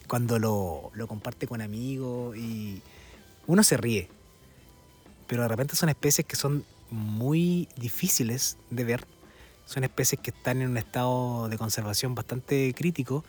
[0.08, 2.82] cuando lo, lo comparte con amigos y
[3.48, 4.10] uno se ríe.
[5.28, 9.08] Pero de repente son especies que son muy difíciles de ver.
[9.70, 13.24] Son especies que están en un estado de conservación bastante crítico.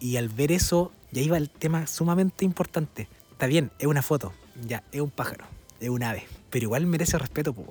[0.00, 3.08] Y al ver eso, ya iba el tema sumamente importante.
[3.30, 4.32] Está bien, es una foto,
[4.66, 5.44] ya, es un pájaro,
[5.80, 7.68] es un ave pero igual merece respeto, pues.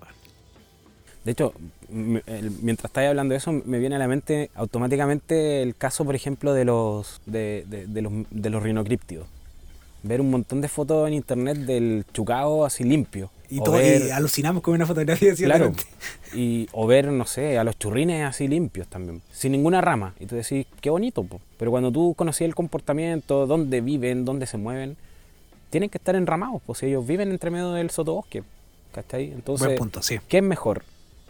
[1.23, 1.53] De hecho,
[1.87, 6.53] mientras estáis hablando de eso, me viene a la mente automáticamente el caso, por ejemplo,
[6.53, 9.27] de los, de, los, de los rinocríptidos.
[10.01, 13.29] Ver un montón de fotos en internet del chucao así limpio.
[13.51, 13.75] Y, todo,
[14.13, 15.73] alucinamos con una fotografía así Claro.
[16.33, 19.21] Y, o ver, no sé, a los churrines así limpios también.
[19.29, 20.15] Sin ninguna rama.
[20.21, 21.21] Y tú decís, qué bonito.
[21.25, 21.41] Po.
[21.57, 24.95] Pero cuando tú conocías el comportamiento, dónde viven, dónde se mueven,
[25.69, 26.61] tienen que estar enramados.
[26.65, 28.43] Pues ellos viven entre medio del sotobosque.
[28.93, 29.33] ¿Cachai?
[29.33, 29.77] Entonces,
[30.29, 30.83] ¿qué es mejor?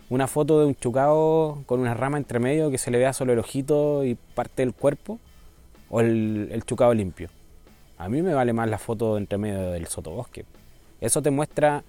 [0.09, 3.33] ¿Una foto de un chucao con una rama entre medio que se le vea solo
[3.33, 5.19] el ojito y parte del cuerpo?
[5.89, 7.29] ¿O el, el chucao limpio?
[7.97, 10.45] A mí me vale más la foto entre medio del sotobosque.
[10.99, 11.83] Eso te muestra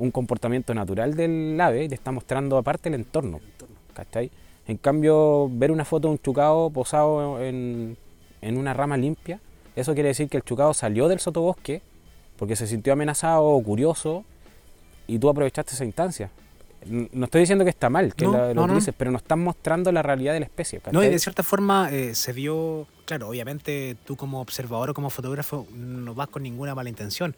[0.00, 3.38] un comportamiento natural del ave y te está mostrando aparte el entorno.
[3.94, 4.30] ¿Cachai?
[4.66, 7.96] En cambio, ver una foto de un chucao posado en,
[8.40, 9.40] en una rama limpia,
[9.76, 11.82] eso quiere decir que el chucao salió del sotobosque
[12.38, 14.24] porque se sintió amenazado o curioso
[15.06, 16.30] y tú aprovechaste esa instancia.
[16.86, 20.32] No estoy diciendo que está mal que lo, dices, pero nos están mostrando la realidad
[20.32, 20.80] de la especie.
[20.92, 25.10] No, y de cierta forma eh, se vio, claro, obviamente tú como observador o como
[25.10, 27.36] fotógrafo no vas con ninguna mala intención,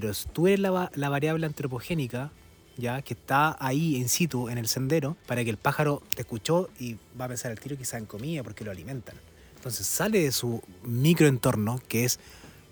[0.00, 2.30] pero tú eres la, la variable antropogénica
[2.76, 6.68] ya que está ahí in situ en el sendero para que el pájaro te escuchó
[6.78, 9.14] y va a pensar el tiro quizá en comida porque lo alimentan.
[9.56, 12.20] Entonces sale de su microentorno, que es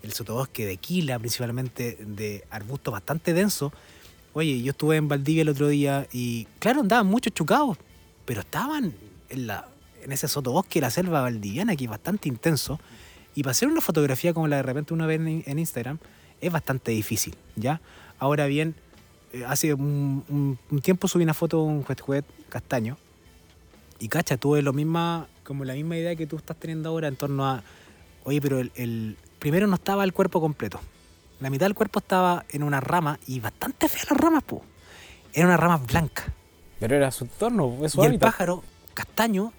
[0.03, 3.73] el sotobosque de quila, principalmente de arbusto bastante denso,
[4.37, 7.77] Oye, yo estuve en Valdivia el otro día y, claro, andaban muchos chucados,
[8.25, 8.93] pero estaban
[9.29, 9.69] en, la,
[10.03, 12.77] en ese sotobosque de la selva valdiviana, que es bastante intenso.
[13.33, 15.99] Y para hacer una fotografía como la de repente uno ve en, Instagram,
[16.41, 17.81] es bastante difícil, ¿ya?
[18.19, 18.75] Ahora bien,
[19.33, 22.97] eh, hace un, tiempo subí una foto de un juez castaño
[23.99, 27.15] y cacha, tuve lo misma, como la misma idea que tú estás teniendo ahora en
[27.15, 27.63] torno a,
[28.23, 30.79] oye, pero el primero no estaba el cuerpo completo.
[31.39, 34.63] La mitad del cuerpo estaba en una rama y bastante fea las ramas, po.
[35.33, 36.23] Era una rama blanca.
[36.79, 39.51] Pero era su entorno, es su Y el pájaro castaño,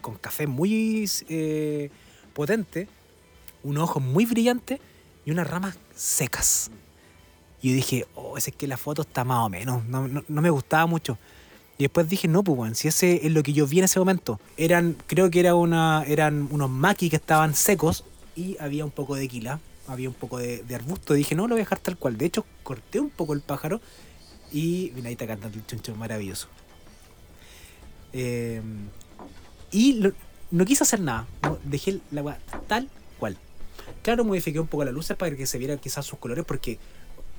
[0.00, 1.90] con café muy eh,
[2.32, 2.88] potente,
[3.62, 4.80] un ojo muy brillante
[5.28, 6.70] y unas ramas secas.
[7.60, 10.48] Y yo dije, oh, ese es que la foto está más o menos, no, me
[10.48, 11.18] gustaba mucho.
[11.76, 13.98] Y después dije, no, pues, bueno, si ese es lo que yo vi en ese
[13.98, 14.40] momento.
[14.56, 19.16] Eran, creo que era una, eran unos maquis que estaban secos y había un poco
[19.16, 21.12] de quila había un poco de, arbusto.
[21.12, 22.16] Dije, no, lo voy a dejar tal cual.
[22.16, 23.82] De hecho, corté un poco el pájaro
[24.50, 26.48] y mira, ahí está cantando el chuncho maravilloso.
[28.14, 28.62] Eh,
[29.72, 30.02] y
[30.50, 31.26] no quise hacer nada.
[31.64, 32.88] dejé la agua tal
[33.18, 33.36] cual.
[34.02, 36.78] Claro, modifiqué un poco la luz para que se vieran quizás sus colores porque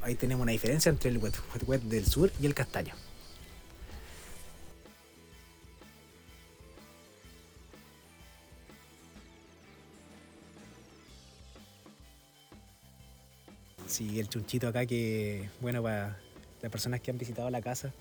[0.03, 2.93] ahí tenemos una diferencia entre el wet del sur y el castaño.
[13.87, 16.19] Sí, el chunchito acá que, bueno, para
[16.61, 17.91] las personas que han visitado la casa,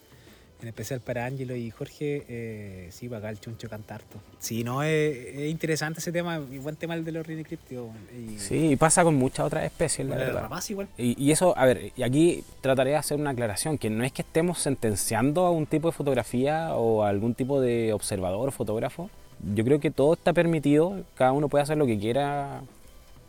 [0.61, 4.19] En especial para Ángelo y Jorge, eh, sí, para acá el chuncho canta harto.
[4.41, 7.87] Sí, no, es, es interesante ese tema, y buen tema el de los rinicriptios.
[8.13, 10.43] Y, Sí, y pasa con muchas otras especies, la Bueno, verdad.
[10.43, 10.89] rapaz igual.
[10.99, 14.11] Y, y eso, a ver, y aquí trataré de hacer una aclaración, que no es
[14.11, 19.11] que estemos sentenciando a un tipo de fotografía o a algún tipo de observador fotógrafo.
[19.55, 22.63] Yo creo que todo está permitido, cada uno puede hacer lo que quiera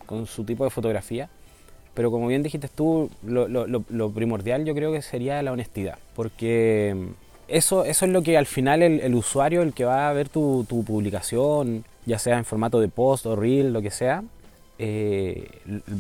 [0.08, 1.30] con su tipo de fotografía,
[2.00, 5.98] pero como bien dijiste tú, lo, lo- lo- primordial yo creo que sería la honestidad,
[6.16, 6.96] porque
[7.50, 10.30] eso, eso es lo que al final el, el usuario, el que va a ver
[10.30, 14.24] tu, tu publicación, ya sea en formato de post o reel, lo que sea,
[14.78, 15.50] eh,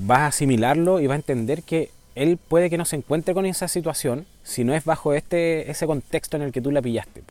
[0.10, 3.46] va a asimilarlo y va a entender que él puede que no se encuentre con
[3.46, 7.24] esa situación si no es bajo este, ese contexto en el que tú la pillaste.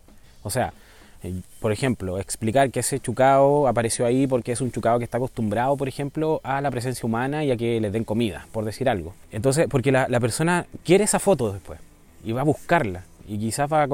[0.42, 0.74] O sea,
[1.22, 5.16] eh, por ejemplo, explicar que ese chucao apareció ahí porque es un chucao que está
[5.18, 8.88] acostumbrado, por ejemplo, a la presencia humana y a que les den comida, por decir
[8.88, 9.14] algo.
[9.32, 11.80] Entonces, porque la, la persona quiere esa foto después
[12.24, 13.88] y va a buscarla y quizás va a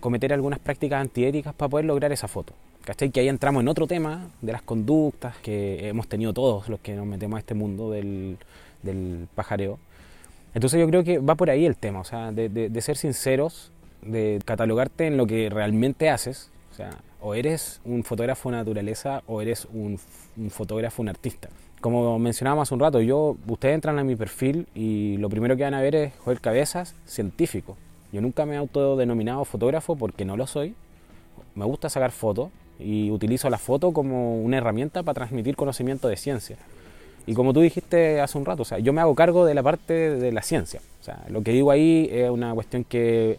[0.00, 2.52] cometer algunas prácticas antiéticas para poder lograr esa foto.
[2.84, 3.10] ¿Cachai?
[3.10, 6.94] Que ahí entramos en otro tema de las conductas que hemos tenido todos los que
[6.94, 8.38] nos metemos a este mundo del,
[8.82, 9.78] del pajareo.
[10.54, 12.96] Entonces yo creo que va por ahí el tema, o sea, de, de- de ser
[12.96, 13.70] sinceros,
[14.00, 19.42] de catalogarte en lo que realmente haces, sea, o eres un fotógrafo de naturaleza o
[19.42, 19.98] eres un,
[20.36, 21.48] un fotógrafo, un artista.
[21.80, 25.62] Como mencionábamos hace un rato, yo, ustedes entran a mi perfil y lo primero que
[25.62, 27.76] van a ver es Joel Cabezas, científico.
[28.12, 30.74] Yo nunca me he autodenominado fotógrafo porque no lo soy.
[31.54, 36.16] Me gusta sacar fotos y utilizo la foto como una herramienta para transmitir conocimiento de
[36.16, 36.56] ciencia.
[37.26, 39.62] Y como tú dijiste hace un rato, o sea, yo me hago cargo de la
[39.62, 40.80] parte de la ciencia.
[41.00, 43.38] O sea, lo que digo ahí es una cuestión que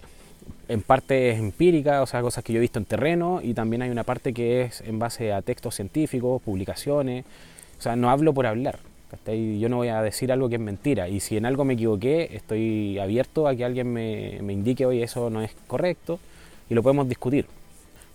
[0.69, 3.81] en parte es empírica, o sea, cosas que yo he visto en terreno, y también
[3.81, 7.25] hay una parte que es en base a textos científicos, publicaciones.
[7.77, 8.79] O sea, no hablo por hablar.
[9.11, 9.59] ¿cachai?
[9.59, 11.09] Yo no voy a decir algo que es mentira.
[11.09, 15.01] Y si en algo me equivoqué, estoy abierto a que alguien me, me indique, oye,
[15.03, 16.19] eso no es correcto,
[16.69, 17.45] y lo podemos discutir.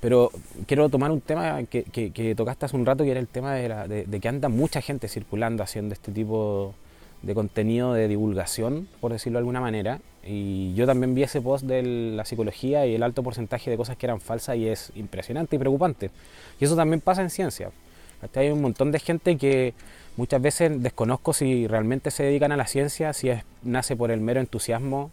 [0.00, 0.30] Pero
[0.66, 3.54] quiero tomar un tema que, que- que tocaste hace un rato, que era el tema
[3.54, 6.74] de, la- de- de que anda mucha gente circulando haciendo este tipo
[7.22, 9.98] de contenido de divulgación, por decirlo de alguna manera.
[10.26, 13.96] Y yo también vi ese post de la psicología y el alto porcentaje de cosas
[13.96, 16.10] que eran falsas y es impresionante y preocupante.
[16.60, 17.70] Y eso también pasa en ciencia.
[18.34, 19.74] Hay un montón de gente que
[20.16, 24.20] muchas veces desconozco si realmente se dedican a la ciencia, si es, nace por el
[24.20, 25.10] mero entusiasmo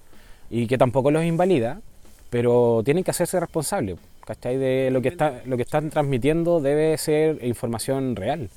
[0.50, 1.82] y que tampoco los invalida,
[2.30, 3.97] pero tienen que hacerse responsables.
[4.26, 4.58] ¿cachai?
[4.58, 8.50] De lo que, está, lo que están transmitiendo debe ser información real.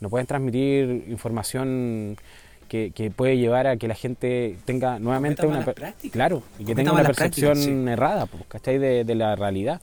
[0.00, 2.16] No pueden transmitir información
[2.68, 6.10] que, que puede llevar a que la gente tenga nuevamente Cometa una...
[6.10, 8.78] Claro, y que Cometa tenga una percepción errada, pues, ¿cachai?
[8.78, 9.80] De, de la realidad.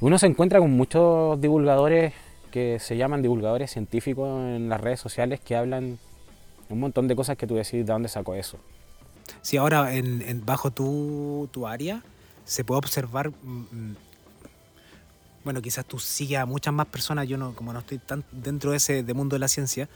[0.00, 2.12] Uno se encuentra con muchos divulgadores
[2.50, 5.98] que se llaman divulgadores científicos en las redes sociales que hablan
[6.68, 8.58] un montón de cosas que tú decís, ¿de dónde sacó eso?
[9.42, 12.02] Sí, ahora en, en- bajo tu, tu área
[12.44, 13.30] se puede observar.
[13.30, 13.96] mm, mm,
[15.44, 18.70] bueno, quizás tú sigues a muchas más personas, yo no, como no estoy tan dentro
[18.70, 19.88] de ese de mundo de la ciencia,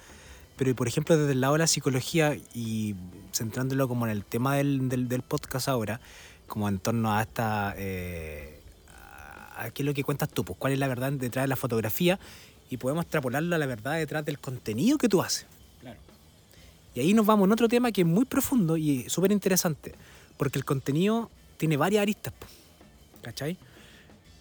[0.59, 2.95] pero por ejemplo desde el lado de la psicología y
[3.33, 6.01] centrándolo como en el tema del, del, del podcast ahora,
[6.47, 8.61] como en torno a esta eh,
[9.57, 11.57] a- qué es lo que cuentas tú, pues cuál es la verdad detrás de la
[11.57, 12.19] fotografía
[12.71, 15.47] y podemos extrapolarlo a la verdad detrás del contenido que tú haces.
[16.95, 19.95] Y ahí nos vamos en otro tema que es muy profundo y súper interesante,
[20.37, 22.47] porque el contenido tiene varias aristas, po,
[23.23, 23.57] ¿cachai?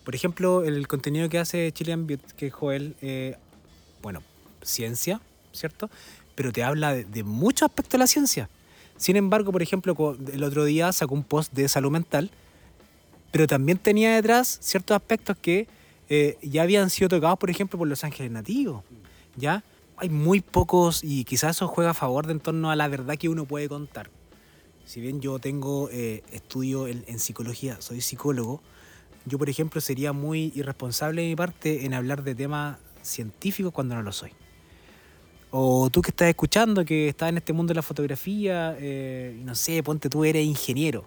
[0.03, 3.35] Por ejemplo, el contenido que hace Chilean Beauty, que es Joel, eh,
[4.01, 4.23] bueno,
[4.63, 5.19] ciencia,
[5.51, 5.89] ¿cierto?
[6.35, 8.49] Pero te habla de, muchos aspectos de la ciencia.
[8.97, 12.31] Sin embargo, por ejemplo, el otro día sacó un post de salud mental,
[13.31, 15.67] pero también tenía detrás ciertos aspectos que
[16.09, 18.83] eh, ya habían sido tocados, por ejemplo, por los ángeles nativos,
[19.35, 19.63] ¿ya?
[19.97, 23.17] Hay muy pocos y quizás eso juega a favor de en torno a la verdad
[23.17, 24.09] que uno puede contar.
[24.85, 28.61] Si bien yo tengo eh, estudio en, en psicología, soy psicólogo,
[29.27, 33.93] yo, por ejemplo, sería muy irresponsable de mi parte en hablar de temas científicos cuando
[33.95, 34.31] no lo soy.
[35.51, 39.43] O tú que estás escuchando, que estás en este mundo de la fotografía, eh, y
[39.43, 41.05] no sé, ponte tú eres ingeniero.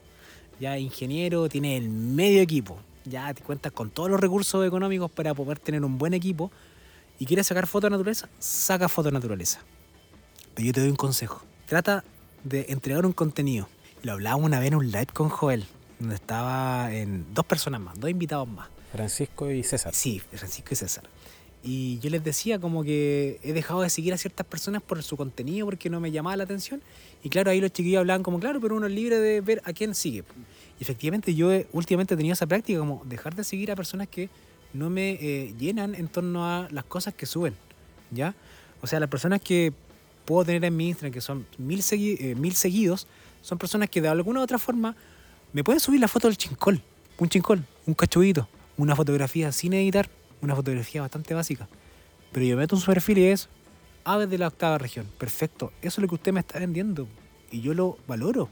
[0.59, 2.79] Ya ingeniero, tienes el medio equipo.
[3.05, 6.51] Ya te cuentas con todos los recursos económicos para poder tener un buen equipo.
[7.19, 9.61] Y quieres sacar foto de naturaleza, saca foto de naturaleza.
[10.55, 11.43] Pero yo te doy un consejo.
[11.67, 12.05] Trata
[12.45, 13.69] de entregar un contenido.
[14.03, 15.67] Lo hablábamos una vez en un live con Joel,
[15.99, 18.69] donde estaba en dos personas más, dos invitados más.
[18.93, 19.95] Francisco y César.
[19.95, 21.05] Sí, Francisco y César.
[21.63, 25.17] Y yo les decía como que he dejado de seguir a ciertas personas por su
[25.17, 26.81] contenido porque no me llamaba la atención.
[27.23, 29.73] Y claro, ahí los chiquillos hablaban como, claro, pero uno es libre de ver a
[29.75, 30.25] quién sigue.
[30.79, 34.09] Y efectivamente yo he- últimamente he tenido esa práctica como dejar de seguir a personas
[34.09, 34.31] que
[34.73, 37.55] no me eh, llenan en torno a las cosas que suben.
[38.11, 38.35] ¿Ya?
[38.81, 39.73] O sea, las personas que
[40.25, 43.07] puedo tener en mi Instagram, que son mil, segui- eh, mil seguidos,
[43.43, 44.97] son personas que de alguna u otra forma
[45.53, 46.81] me pueden subir la foto del chincol.
[47.19, 48.49] punching call, un cachudito,
[48.79, 50.09] una fotografía sin editar,
[50.43, 51.69] una fotografía bastante básica.
[52.33, 53.49] Pero yo meto un su perfil y es
[54.05, 55.07] aves de la octava región.
[55.19, 57.07] Perfecto, eso es lo que usted me está vendiendo
[57.51, 58.49] y yo lo valoro.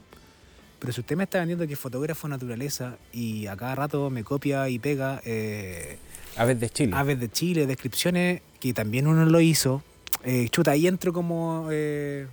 [0.79, 4.23] Pero si usted me está vendiendo que es fotógrafo naturaleza y a cada rato me
[4.23, 5.97] copia y pega eh,
[6.37, 6.95] Aves de Chile.
[6.95, 9.83] aves de Chile, descripciones que también uno lo hizo,
[10.23, 11.67] eh, chuta, ahí entro como...
[11.71, 12.27] eh,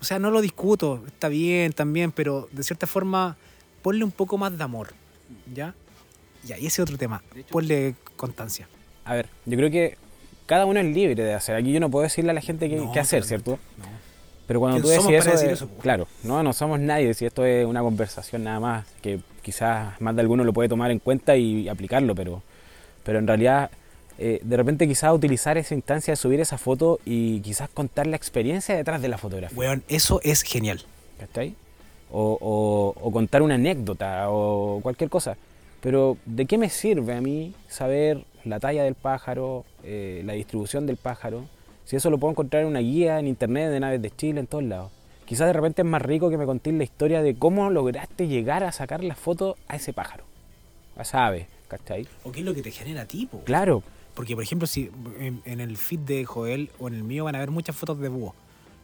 [0.00, 3.36] o sea, no lo discuto, está bien también, pero de cierta forma
[3.82, 4.88] ponle un poco más de amor,
[5.54, 5.76] ¿ya?
[6.44, 8.68] Ya, y ese otro tema, ponle constancia.
[9.04, 9.96] A ver, yo creo que
[10.46, 11.54] cada uno es libre de hacer.
[11.56, 13.24] Aquí yo no puedo decirle a la gente qué, No, qué hacer.
[13.24, 13.58] ¿cierto?
[13.78, 13.84] No.
[14.46, 17.64] Pero cuando tú decís eso, de- eso, claro, no, no somos nadie, si esto es
[17.64, 21.68] una conversación nada más, que quizás más de alguno lo puede tomar en cuenta y
[21.68, 22.42] aplicarlo, pero,
[23.04, 23.70] pero en realidad
[24.18, 28.16] eh, de repente quizás utilizar esa instancia de subir esa foto y quizás contar la
[28.16, 29.56] experiencia detrás de la fotografía.
[29.56, 30.82] Weón, eso es genial.
[31.18, 31.54] ¿cachai?
[32.10, 35.36] O, o- o contar una anécdota o cualquier cosa.
[35.80, 40.86] Pero ¿de qué me sirve a mí saber la talla del pájaro, eh, la distribución
[40.86, 41.44] del pájaro?
[41.84, 44.46] Si eso lo puedo encontrar en una guía en internet de naves de Chile, en
[44.46, 44.90] todos lados.
[45.24, 48.64] Quizás de repente es más rico que me contéis la historia de cómo lograste llegar
[48.64, 50.24] a sacar la foto a ese pájaro,
[50.96, 52.06] a esa ave, ¿cachai?
[52.24, 53.40] ¿O qué es lo que te genera a ti, po?
[53.44, 53.82] Claro,
[54.14, 57.34] Porque, por ejemplo, si en, en el feed de Joel o en el mío van
[57.34, 58.34] a ver muchas fotos de búhos.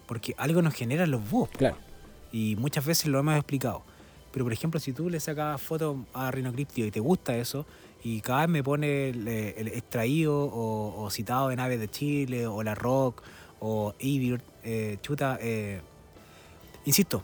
[0.07, 1.51] Porque algo nos generan los búhos.
[1.51, 1.77] claro.
[2.33, 3.83] Y muchas veces lo hemos explicado.
[4.33, 7.67] Pero, por ejemplo, si tú le sacas fotos a Rinocriptio y te gusta eso,
[8.03, 9.29] y cada vez me pone el,
[9.69, 13.23] extraído o, citado en Aves de Chile, o La Rock,
[13.61, 15.81] o Evirt, eh, chuta, eh,
[16.85, 17.23] insisto,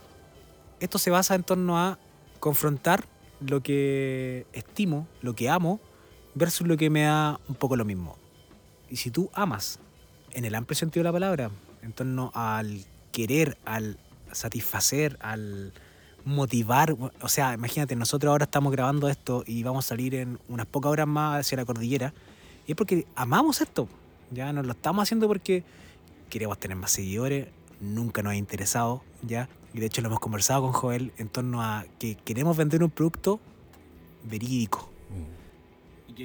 [0.80, 1.98] esto se basa en torno a
[2.40, 3.04] confrontar
[3.40, 5.80] lo que estimo, lo que amo,
[6.34, 8.18] versus lo que me da un poco lo mismo.
[8.90, 9.78] Y si tú amas,
[10.32, 11.50] en el amplio sentido de la palabra,
[11.82, 13.98] en torno al querer, al
[14.32, 15.72] satisfacer, al
[16.24, 20.66] motivar, o sea, imagínate, nosotros ahora estamos grabando esto y vamos a salir en unas
[20.66, 22.14] pocas horas más hacia la cordillera,
[22.66, 23.88] y es porque amamos esto,
[24.30, 25.64] ya nos lo estamos haciendo porque
[26.30, 27.48] queremos tener más seguidores,
[27.80, 31.62] nunca nos ha interesado, ya, y de hecho lo hemos conversado con Joel en torno
[31.62, 33.40] a que queremos vender un producto
[34.22, 34.90] verídico.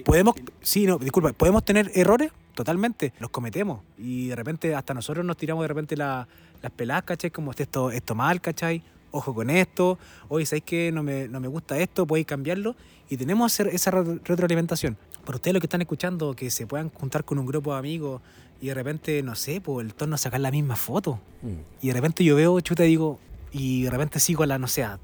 [0.06, 3.82] Podemos, sí, no, disculpa, podemos tener errores, totalmente, los cometemos.
[3.98, 6.28] Y de repente hasta nosotros nos tiramos de repente la-
[6.62, 7.32] las peladas, ¿cachai?
[7.32, 8.84] Como esto, esto mal, ¿cachai?
[9.12, 9.98] Ojo con esto,
[10.28, 12.06] oye, ¿sabéis que no me, no me gusta esto?
[12.06, 12.76] Podéis cambiarlo.
[13.10, 14.98] Y tenemos hacer esa re- retroalimentación.
[15.26, 18.22] Para ustedes los que están escuchando, que se puedan juntar con un grupo de amigos
[18.62, 21.20] y de repente, no sé, por el torno a sacar la misma foto.
[21.42, 21.48] Mm.
[21.82, 23.20] Y de repente yo veo, chuta, digo,
[23.52, 25.00] y de repente sigo a la, no sé, a,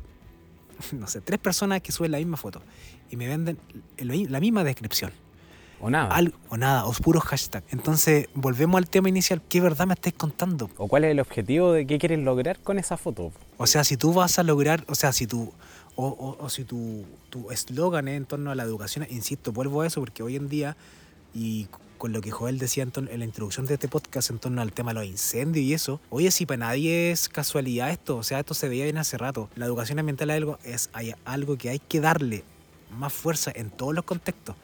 [0.91, 2.61] no sé, tres personas que suben la misma foto
[3.09, 3.57] y me venden
[3.97, 5.11] la misma descripción.
[5.85, 6.07] O nada.
[6.15, 7.63] Algo, o nada, o puros hashtag.
[7.69, 9.39] Entonces, volvemos al tema inicial.
[9.47, 10.67] ¿Qué verdad me estáis contando?
[10.77, 13.31] ¿O cuál es el objetivo de qué quieres lograr con esa foto?
[13.57, 15.53] O sea, si tú vas a lograr, o sea, si tú,
[15.95, 19.81] o, o- o si tu tu eslogan es en torno a la educación, insisto, vuelvo
[19.81, 20.75] a eso porque hoy en día,
[21.35, 21.67] y
[21.99, 24.71] con lo que Joel decía en, en la introducción de este podcast en torno al
[24.73, 28.39] tema de los incendios y eso, oye, si para nadie es casualidad esto, o sea,
[28.39, 29.49] esto se veía bien hace rato.
[29.55, 32.43] La educación ambiental es algo, es hay algo que hay que darle
[32.97, 34.55] más fuerza en todos los contextos.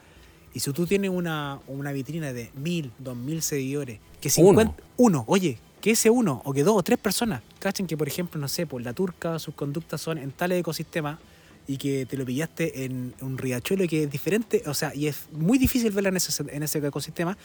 [0.54, 4.60] Y si tú tienes una, una vitrina de mil, dos mil seguidores, que Uno.
[4.60, 8.06] 50, uno, oye, que ese uno, o que dos o tres personas, cachen que, por
[8.06, 11.18] ejemplo, no sé, por la turca, sus conductas son en tales ecosistemas
[11.66, 15.26] y que te lo pillaste en un riachuelo que es diferente, o sea, y es
[15.32, 17.36] muy difícil verla en ese, en ese ecosistema,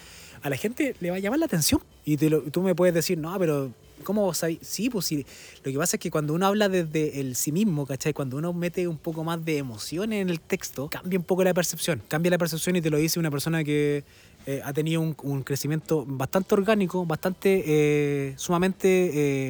[0.42, 1.82] a la gente le va a llamar la atención.
[2.06, 3.72] Y te lo- tú me puedes decir, no, pero
[4.04, 4.44] ¿cómo vos?
[4.62, 5.26] Sí, pues sí.
[5.64, 8.14] Lo que pasa es que cuando uno habla desde el sí mismo, ¿cachai?
[8.14, 11.54] Cuando uno mete un poco más de emoción en el texto, cambia un poco la
[11.54, 12.02] percepción.
[12.08, 14.04] Cambia la percepción y te lo dice una persona que
[14.46, 18.88] eh, ha tenido un, un crecimiento bastante orgánico, bastante eh, sumamente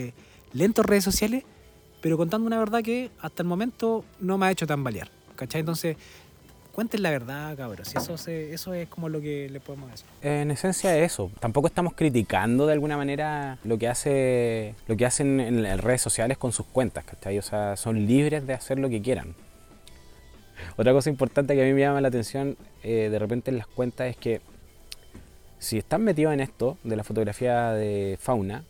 [0.08, 0.14] eh,
[0.54, 1.44] lento en redes sociales,
[2.02, 5.10] pero contando una verdad que hasta el momento no me ha hecho tambalear.
[5.36, 5.60] ¿Cachai?
[5.62, 5.98] Entonces,
[6.74, 7.94] cuenten la verdad, cabros.
[7.94, 10.06] Y eso, se- eso es como lo que le podemos decir.
[10.22, 11.32] En esencia es eso.
[11.40, 16.02] Tampoco estamos criticando de alguna manera lo que hace lo que hacen en las redes
[16.02, 17.38] sociales con sus cuentas, ¿cachai?
[17.38, 19.36] O sea, son libres de hacer lo que quieran.
[20.76, 23.68] Otra cosa importante que a mí me llama la atención eh, de repente en las
[23.68, 24.42] cuentas es que
[25.60, 28.64] si están metidos en esto de la fotografía de fauna,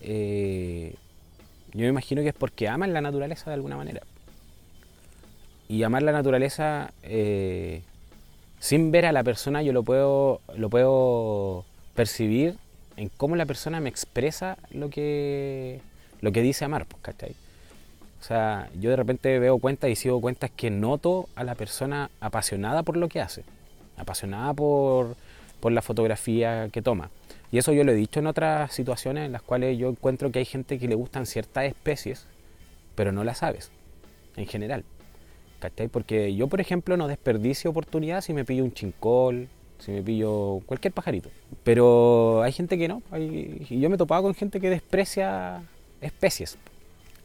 [0.00, 0.94] eh,
[1.76, 4.00] yo me imagino que es porque aman la naturaleza de alguna manera.
[5.68, 7.82] Y amar la naturaleza eh,
[8.58, 12.56] sin ver a la persona yo lo puedo, lo puedo percibir
[12.96, 15.82] en cómo la persona me expresa lo que,
[16.22, 17.34] lo que dice amar, pues, ¿cachai?
[18.20, 22.10] O sea, yo de repente veo cuentas y sigo cuentas que noto a la persona
[22.20, 23.44] apasionada por lo que hace,
[23.98, 25.14] apasionada por,
[25.60, 27.10] por la fotografía que toma.
[27.52, 30.40] Y eso yo lo he dicho en otras situaciones en las cuales yo encuentro que
[30.40, 32.26] hay gente que le gustan ciertas especies,
[32.94, 33.70] pero no las aves,
[34.36, 34.84] en general.
[35.60, 35.88] ¿Cachai?
[35.88, 40.60] Porque yo, por ejemplo, no desperdicio oportunidad si me pillo un chincol, si me pillo
[40.66, 41.30] cualquier pajarito.
[41.64, 43.02] Pero hay gente que no.
[43.18, 45.62] y yo me he topado con gente que desprecia
[46.00, 46.58] especies.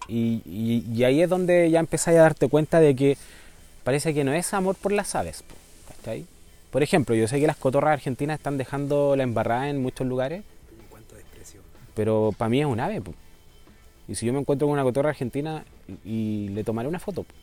[0.08, 3.18] Y, ahí es donde ya empezáis a darte cuenta de que
[3.84, 5.44] parece que no es amor por las aves.
[5.88, 6.26] ¿cachai?
[6.72, 10.44] Por ejemplo, yo sé que las cotorras argentinas están dejando la embarrada en muchos lugares,
[10.90, 11.62] cuánto desprecio.
[11.94, 13.02] pero para mí es un ave.
[14.08, 15.66] Y si yo me encuentro con una cotorra argentina,
[16.06, 17.24] y, le tomaré una foto.
[17.24, 17.34] po,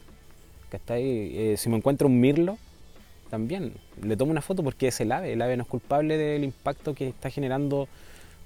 [0.70, 1.02] ¿cachai?
[1.04, 2.56] Eh, si me encuentro un mirlo,
[3.30, 5.34] también le tomo una foto porque es el ave.
[5.34, 7.86] El ave no es culpable del impacto que está generando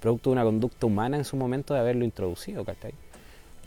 [0.01, 2.65] producto de una conducta humana en su momento de haberlo introducido.
[2.65, 2.93] ¿cachai?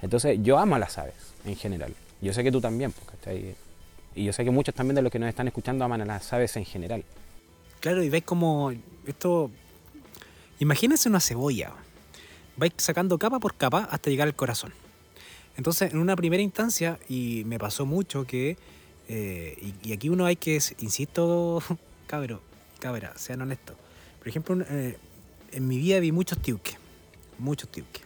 [0.03, 1.15] Entonces yo amo a las aves
[1.47, 1.95] en general.
[2.21, 3.55] Yo sé que tú también, ¿cachai?
[4.17, 6.33] Y yo sé que muchos también de los que nos están escuchando aman a las
[6.33, 7.05] aves en general.
[7.81, 8.73] Claro, y veis como
[9.07, 9.51] esto.
[10.59, 11.73] Imagínense una cebolla.
[12.57, 14.73] Vais sacando capa por capa hasta llegar al corazón.
[15.59, 18.57] Entonces, en una primera instancia, y me pasó mucho que.
[19.09, 21.63] eh, y, aquí uno hay que, insisto,
[22.07, 22.41] cabro,
[22.81, 23.77] cabra, sean honestos.
[24.19, 24.97] Por ejemplo, eh,
[25.53, 26.79] en mi vida vi muchos tiuques.
[27.39, 28.03] Muchos tiuques.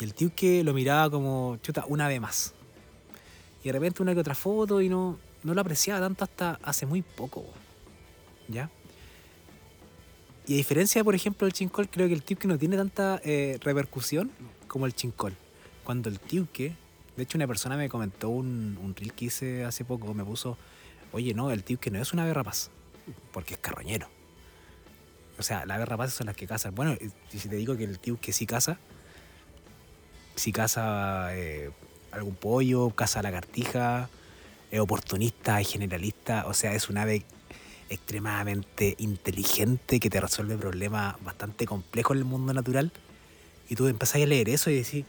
[0.00, 2.54] Y el tiuque lo miraba como, chuta, una vez más.
[3.62, 6.86] Y de repente una que otra foto y no, no lo apreciaba tanto hasta hace
[6.86, 7.44] muy poco.
[8.48, 8.70] ¿Ya?
[10.46, 13.58] Y a diferencia, por ejemplo, del chincol, creo que el tiuque no tiene tanta eh,
[13.62, 14.30] repercusión
[14.66, 15.36] como el chincol.
[15.84, 16.74] Cuando el tiuque,
[17.16, 20.56] de hecho una persona me comentó un, un reel que hice hace poco, me puso,
[21.12, 22.70] oye, no, el tiuque no es una ave rapaz,
[23.32, 24.08] porque es carroñero.
[25.38, 26.74] O sea, las aves rapaces son las que cazan.
[26.74, 26.96] Bueno,
[27.28, 28.78] si te digo que el tiuque sí caza,
[30.34, 31.70] si caza eh,
[32.12, 34.08] algún pollo, caza lagartija,
[34.70, 37.24] es oportunista, es generalista, o sea, es un ave
[37.88, 42.92] extremadamente inteligente que te resuelve problemas bastante complejos en el mundo natural.
[43.68, 45.04] Y tú empezás a leer eso y decís,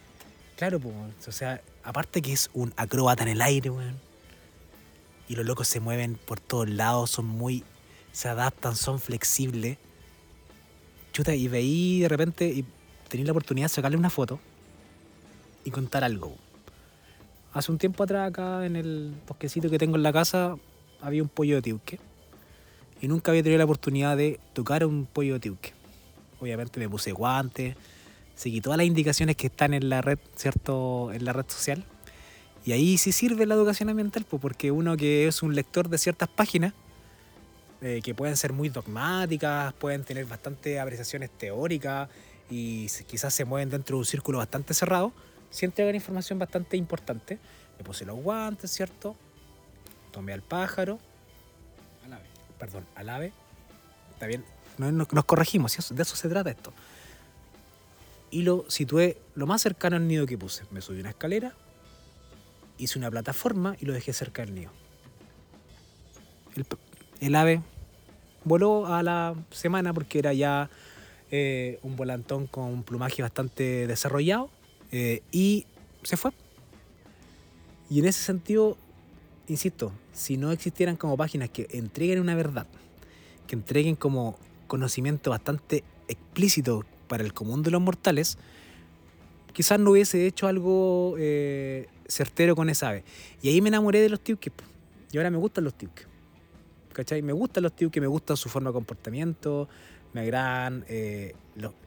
[0.58, 0.96] claro, pues,
[1.28, 4.00] o sea, aparte que es un acróbata en el aire, weón.
[5.28, 7.64] Y los locos se mueven por todos lados, son muy.
[8.12, 9.78] se adaptan, son flexibles.
[11.14, 12.66] Chuta, y veí de repente y
[13.08, 14.40] tenía la oportunidad de sacarle una foto
[15.64, 16.36] y contar algo.
[17.54, 20.56] Hace un tiempo atrás, acá en el bosquecito que tengo en la casa,
[21.02, 22.00] había un pollo de tiuque
[23.02, 25.74] y nunca había tenido la oportunidad de tocar un pollo de tiuque.
[26.40, 27.76] Obviamente me puse guantes,
[28.36, 31.12] seguí todas las indicaciones que están en la red, ¿cierto?
[31.12, 31.84] En la red social.
[32.64, 35.98] Y ahí sí sirve la educación ambiental, pues, porque uno que es un lector de
[35.98, 36.74] ciertas páginas,
[37.82, 42.08] eh, que pueden ser muy dogmáticas, pueden tener bastantes apreciaciones teóricas
[42.50, 45.12] y quizás se mueven dentro de un círculo bastante cerrado,
[45.52, 47.38] sí entregan información bastante importante.
[47.78, 49.16] Me puse los guantes, ¿cierto?
[50.12, 50.98] Tomé al pájaro,
[52.58, 53.34] perdón, al ave.
[54.14, 54.44] Está bien,
[54.78, 56.74] no- no- nos corregimos, de eso se trata esto.
[58.30, 60.64] Y lo situé lo más cercano al nido que puse.
[60.72, 61.54] Me subí una escalera,
[62.78, 64.72] hice una plataforma y lo dejé cerca del nido.
[67.20, 67.62] El ave
[68.44, 70.70] voló a la semana porque era ya
[71.32, 74.50] eh, un volantón con un plumaje bastante desarrollado
[74.92, 75.66] eh, y
[76.04, 76.32] se fue.
[77.90, 78.78] Y en ese sentido,
[79.48, 82.68] insisto, si no existieran como páginas que entreguen una verdad,
[83.48, 84.38] que entreguen como
[84.68, 88.38] conocimiento bastante explícito para el común de los mortales,
[89.54, 93.04] quizás no hubiese hecho algo eh, certero con esa ave.
[93.42, 94.54] Y ahí me enamoré de los tiuques.
[94.54, 94.64] po.
[95.12, 96.08] Y ahora me gustan los tiuques.
[96.94, 97.22] ¿Cachai?
[97.22, 99.70] Me gustan los tiuques, me gustan su forma de comportamiento,
[100.14, 101.36] me agradan, eh,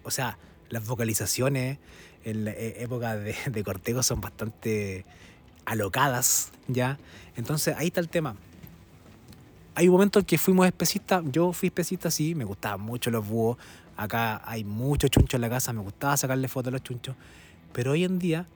[0.03, 0.39] o sea,
[0.71, 1.79] las vocalizaciones
[2.25, 5.05] en la eh, época de, de cortejo son bastante
[5.65, 6.99] alocadas, ¿ya?
[7.37, 8.37] Entonces ahí está el tema.
[9.75, 13.27] Hay un momento en que fuimos especistas, yo fui especista, sí, me gustaban mucho los
[13.27, 13.59] búhos,
[13.97, 17.17] acá hay muchos chunchos en la casa, me gustaba sacarle fotos a los chunchos,
[17.73, 18.47] pero hoy en día,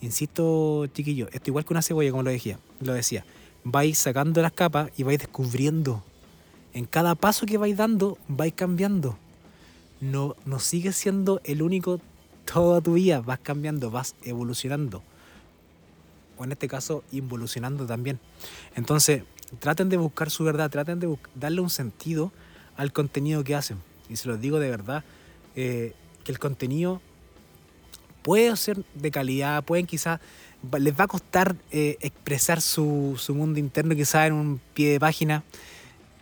[0.00, 3.24] insisto, chiquillo, esto igual que una cebolla, como lo decía, lo decía,
[3.62, 6.02] vais sacando las capas y vais descubriendo.
[6.72, 9.16] En cada paso que vais dando, vais cambiando.
[10.00, 12.00] No, no sigues siendo el único
[12.52, 15.02] toda tu vida, vas cambiando, vas evolucionando.
[16.36, 18.18] O en este caso, involucionando también.
[18.76, 19.24] Entonces,
[19.58, 22.32] traten de buscar su verdad, traten de darle un sentido
[22.76, 23.78] al contenido que hacen.
[24.08, 25.04] Y se los digo de verdad,
[25.56, 25.94] eh,
[26.24, 27.00] que el contenido
[28.22, 30.20] puede ser de calidad, pueden quizás,
[30.78, 35.00] les va a costar eh, expresar su, su mundo interno quizás en un pie de
[35.00, 35.44] página,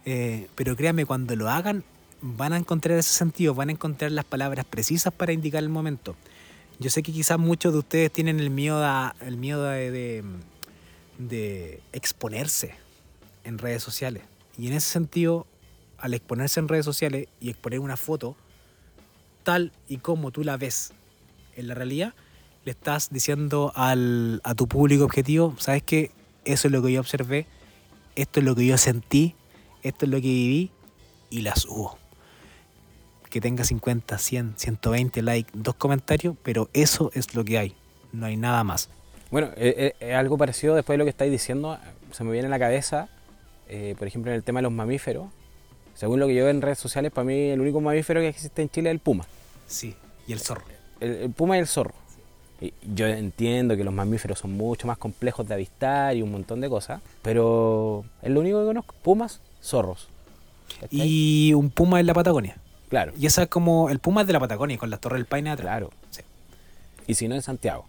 [0.05, 1.85] eh, pero créanme, cuando lo hagan
[2.21, 6.17] van a encontrar ese sentido, van a encontrar las palabras precisas para indicar el momento.
[6.79, 10.25] Yo sé que quizás muchos de ustedes tienen el miedo, a- el miedo de, de,
[11.19, 12.75] de exponerse
[13.45, 14.23] en redes sociales.
[14.59, 15.47] Y en ese sentido,
[15.99, 18.37] al exponerse en redes sociales y exponer una foto
[19.43, 20.93] tal y como tú la ves
[21.57, 22.15] en la realidad,
[22.65, 26.11] le estás diciendo al, a tu público objetivo, sabes que
[26.45, 27.47] eso es lo que yo observé,
[28.17, 29.35] esto es lo que yo sentí,
[29.83, 30.71] esto es lo que viví
[31.31, 31.97] y la subo.
[33.31, 37.75] Que tenga 50, 100, 120 likes, dos comentarios, pero eso es lo que hay,
[38.13, 38.89] no hay nada más.
[39.31, 41.79] Bueno, eh, eh, algo parecido después de lo que estáis diciendo,
[42.13, 43.09] se me viene a la cabeza,
[43.69, 45.29] eh, por ejemplo, en el tema de los mamíferos.
[45.95, 48.63] Según lo que yo veo en redes sociales, para mí el único mamífero que existe
[48.63, 49.27] en Chile es el puma.
[49.67, 49.95] Sí,
[50.27, 50.65] y el zorro.
[51.01, 51.95] El, el puma y el zorro.
[52.61, 56.61] Y yo entiendo que los mamíferos son mucho más complejos de avistar y un montón
[56.61, 58.95] de cosas, pero es lo único que conozco.
[59.03, 60.09] Pumas, zorros.
[60.91, 62.57] Y un puma en la Patagonia.
[62.89, 65.27] Claro, Y esa es como, el puma es de la Patagonia, con las torres del
[65.27, 65.67] Paine atrás.
[65.67, 65.91] claro.
[66.11, 66.23] Sí.
[67.09, 67.87] Y si no, en Santiago.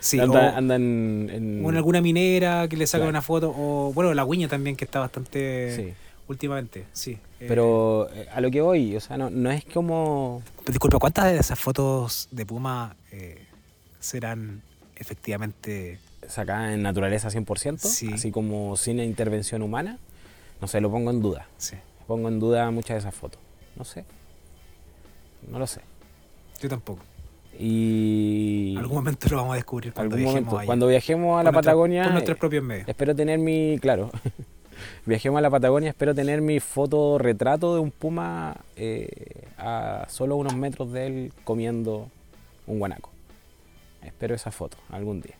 [0.00, 3.10] Sí, anda, o- en, en- O en alguna minera que le saca Claro.
[3.10, 3.54] una foto.
[3.56, 5.94] O bueno, la guiña también que está bastante Sí.
[6.28, 6.84] últimamente.
[6.92, 7.12] Sí.
[7.40, 10.42] Eh, Pero eh, a lo que voy, o sea, no, no es como...
[10.66, 13.46] disculpa, ¿cuántas de esas fotos de Puma eh,
[14.00, 14.62] serán
[14.96, 15.98] efectivamente.
[16.28, 18.10] sacada en naturaleza 100%, Sí.
[18.12, 19.98] así como sin intervención humana,
[20.60, 21.46] no sé, lo pongo en duda.
[21.58, 21.76] Sí.
[22.06, 23.38] Pongo en duda muchas de esas fotos.
[23.76, 24.04] No sé.
[25.50, 25.80] No lo sé.
[26.60, 27.02] Yo tampoco.
[27.58, 28.74] Y...
[28.78, 30.66] Algún momento lo vamos a descubrir cuando algún viajemos momento, allá.
[30.66, 32.88] cuando viajemos a Por la nuestra- Patagonia, Por nuestros propios medios.
[32.88, 34.10] espero tener mi, claro,
[35.06, 40.36] viajemos a la Patagonia, espero tener mi foto retrato de un puma eh, a solo
[40.36, 42.08] unos metros de él comiendo
[42.66, 43.10] un guanaco.
[44.02, 45.34] Espero esa foto algún día.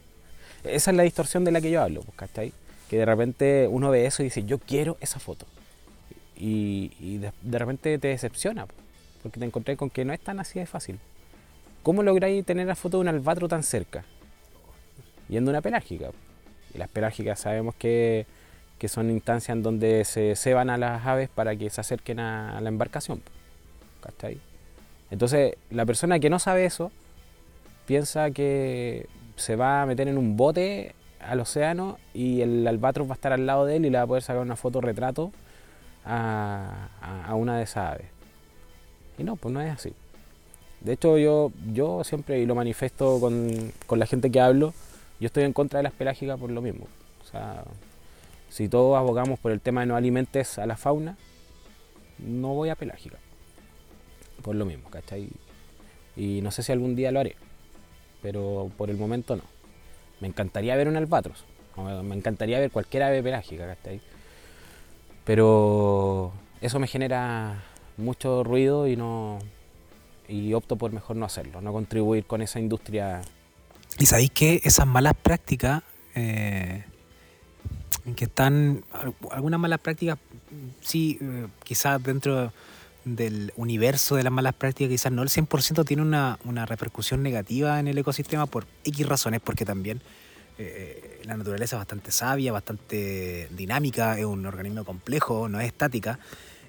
[0.63, 2.53] Esa es la distorsión de la que yo hablo, pues, ¿cachai?
[2.89, 5.47] Que de repente uno ve eso y dice, yo quiero esa foto.
[6.37, 8.67] Y, de, repente te decepciona,
[9.23, 10.99] porque te encontré con que no es tan así de fácil.
[11.83, 14.05] ¿Cómo lográis tener la foto de un albatro tan cerca?
[15.29, 16.11] Yendo a una pelágica.
[16.75, 18.27] Y las pelágicas sabemos que,
[18.79, 22.61] que son instancias en donde se ceban a las aves para que se acerquen a
[22.61, 23.23] la embarcación.
[24.01, 24.41] ¿Cachai?
[25.11, 26.91] Entonces, la persona que no sabe eso
[27.87, 29.07] piensa que
[29.37, 33.33] se va a meter en un bote al océano y el albatros va a estar
[33.33, 35.33] al lado de él y le va a poder sacar una foto retrato
[36.05, 38.07] a, una de esas aves.
[39.19, 39.93] Y no, pues no es así.
[40.81, 44.75] De hecho, yo, yo siempre, y lo manifiesto con, con la gente que hablo,
[45.21, 46.87] yo estoy en contra de las pelágicas por lo mismo.
[47.23, 47.65] O sea,
[48.51, 51.17] si todos abogamos por el tema de no alimentes a la fauna,
[52.19, 53.19] no voy a pelágica.
[54.43, 55.29] Por lo mismo, ¿cachai?
[56.17, 57.37] Y no sé si algún día lo haré,
[58.23, 59.43] pero por el momento no.
[60.21, 61.45] Me encantaría ver un albatros,
[61.77, 64.01] me encantaría ver cualquier ave pelágica, ¿cachai?
[65.25, 67.63] Pero eso me genera
[67.97, 69.39] mucho ruido y no
[70.29, 73.21] y opto por mejor no hacerlo, no contribuir con esa industria.
[73.99, 75.83] Y sabéis que esas malas prácticas,
[76.15, 76.85] eh,
[78.17, 80.19] que están, al- algunas malas prácticas,
[80.81, 82.53] sí, eh, quizás dentro
[83.05, 87.79] del universo de las malas prácticas, quizás no el 100% tiene una, una repercusión negativa
[87.79, 90.01] en el ecosistema por X razones, porque también
[90.59, 96.19] eh, la naturaleza es bastante sabia, bastante dinámica, es un organismo complejo, no es estática.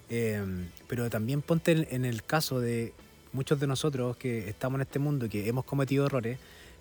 [0.09, 0.43] Eh,
[0.88, 2.93] pero también ponte en, el caso de
[3.33, 6.38] muchos de nosotros que estamos en este mundo, que hemos cometido errores,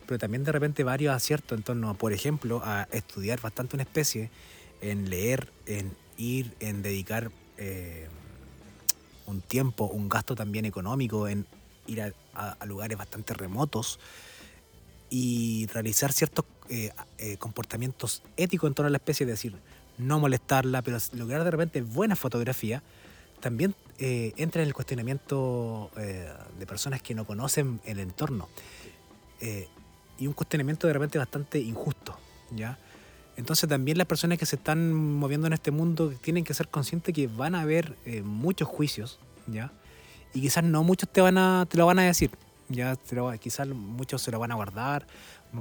[0.06, 4.30] pero también de repente varios aciertos en torno, por ejemplo, a estudiar bastante una especie,
[4.80, 8.08] en leer, en ir, en dedicar eh,
[9.26, 11.46] un tiempo, un gasto también económico, en
[11.86, 13.98] ir a, a- a lugares bastante remotos
[15.10, 19.54] y realizar ciertos eh, eh, comportamientos éticos en torno a la especie, es decir,
[19.98, 22.82] no molestarla, pero lograr de repente buena fotografía,
[23.40, 28.48] también eh, entra en el cuestionamiento de personas que no conocen el entorno.
[30.18, 32.16] Y un cuestionamiento de repente bastante injusto,
[32.50, 32.78] ¿ya?
[33.36, 37.14] Entonces también las personas que se están moviendo en este mundo tienen que ser conscientes
[37.14, 37.94] que van a haber
[38.24, 39.70] muchos juicios, ¿ya?
[40.32, 42.30] Y quizás no muchos te, van a, te lo van a decir,
[42.70, 42.96] ¿ya?
[42.96, 45.06] Te quizás muchos se lo van a guardar,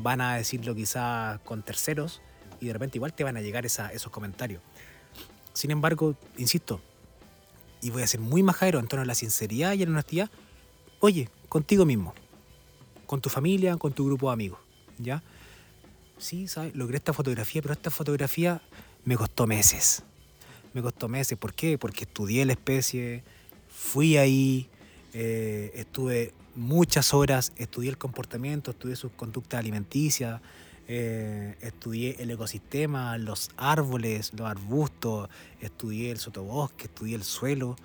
[0.01, 2.21] van a decirlo quizás con terceros
[2.59, 4.61] y de repente igual te van a llegar esos comentarios.
[5.53, 6.81] Sin embargo, insisto,
[7.81, 10.31] y voy a ser muy majadero en torno a la sinceridad y a la honestidad,
[10.99, 12.13] oye, contigo mismo,
[13.05, 14.59] con tu familia, con tu grupo de amigos,
[14.97, 15.21] ¿ya?
[16.17, 16.73] Sí, ¿sabes?
[16.75, 18.61] Logré esta fotografía, pero esta fotografía
[19.05, 20.03] me costó meses.
[20.73, 21.77] Me costó meses, ¿por qué?
[21.77, 23.23] Porque estudié la especie,
[23.69, 24.69] fui ahí,
[25.13, 30.41] eh, estuve muchas horas, estudié el comportamiento, estudié sus conductas alimenticias,
[30.88, 35.30] eh, estudié el ecosistema, los árboles, los arbustos,
[35.62, 37.76] estudié el sotobosque, estudié el suelo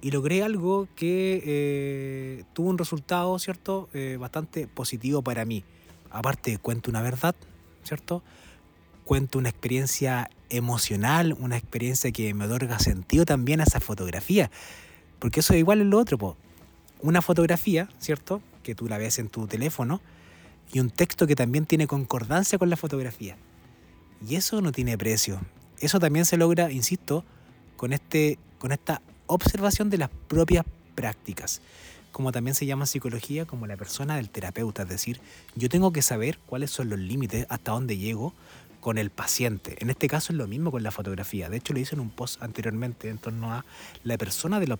[0.00, 3.88] y logré algo que eh, tuvo un resultado, ¿cierto?
[3.92, 5.64] Eh, bastante positivo para mí.
[6.10, 7.34] Aparte, cuento una verdad,
[7.82, 8.22] ¿cierto?
[9.04, 14.50] Cuento una experiencia emocional, una experiencia que me otorga sentido también a esa fotografía.
[15.18, 16.36] Porque eso igual es lo otro.
[17.04, 18.40] Una fotografía, ¿cierto?
[18.62, 20.00] Que tú la ves en tu teléfono
[20.72, 23.36] y un texto que también tiene concordancia con la fotografía.
[24.26, 25.38] Y eso no tiene precio.
[25.80, 27.22] Eso también se logra, insisto,
[27.76, 31.60] con, este, con esta observación de las propias prácticas.
[32.10, 34.84] Como también se llama psicología, como la persona del terapeuta.
[34.84, 35.20] Es decir,
[35.56, 38.32] yo tengo que saber cuáles son los límites, hasta dónde llego
[38.84, 39.78] con el paciente.
[39.80, 41.48] En este caso es lo mismo con la fotografía.
[41.48, 43.64] De hecho, lo hice en un post anteriormente en torno a
[44.02, 44.76] la persona del,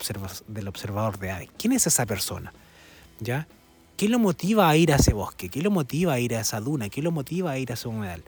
[0.46, 1.48] del observador de ave.
[1.57, 2.52] ¿Quién es esa persona?
[3.18, 3.48] ¿Ya?
[3.96, 5.48] ¿Qué lo motiva a ir a ese bosque?
[5.48, 6.90] ¿Qué lo motiva a ir a esa duna?
[6.90, 8.22] ¿Qué lo motiva a ir a ese humedal?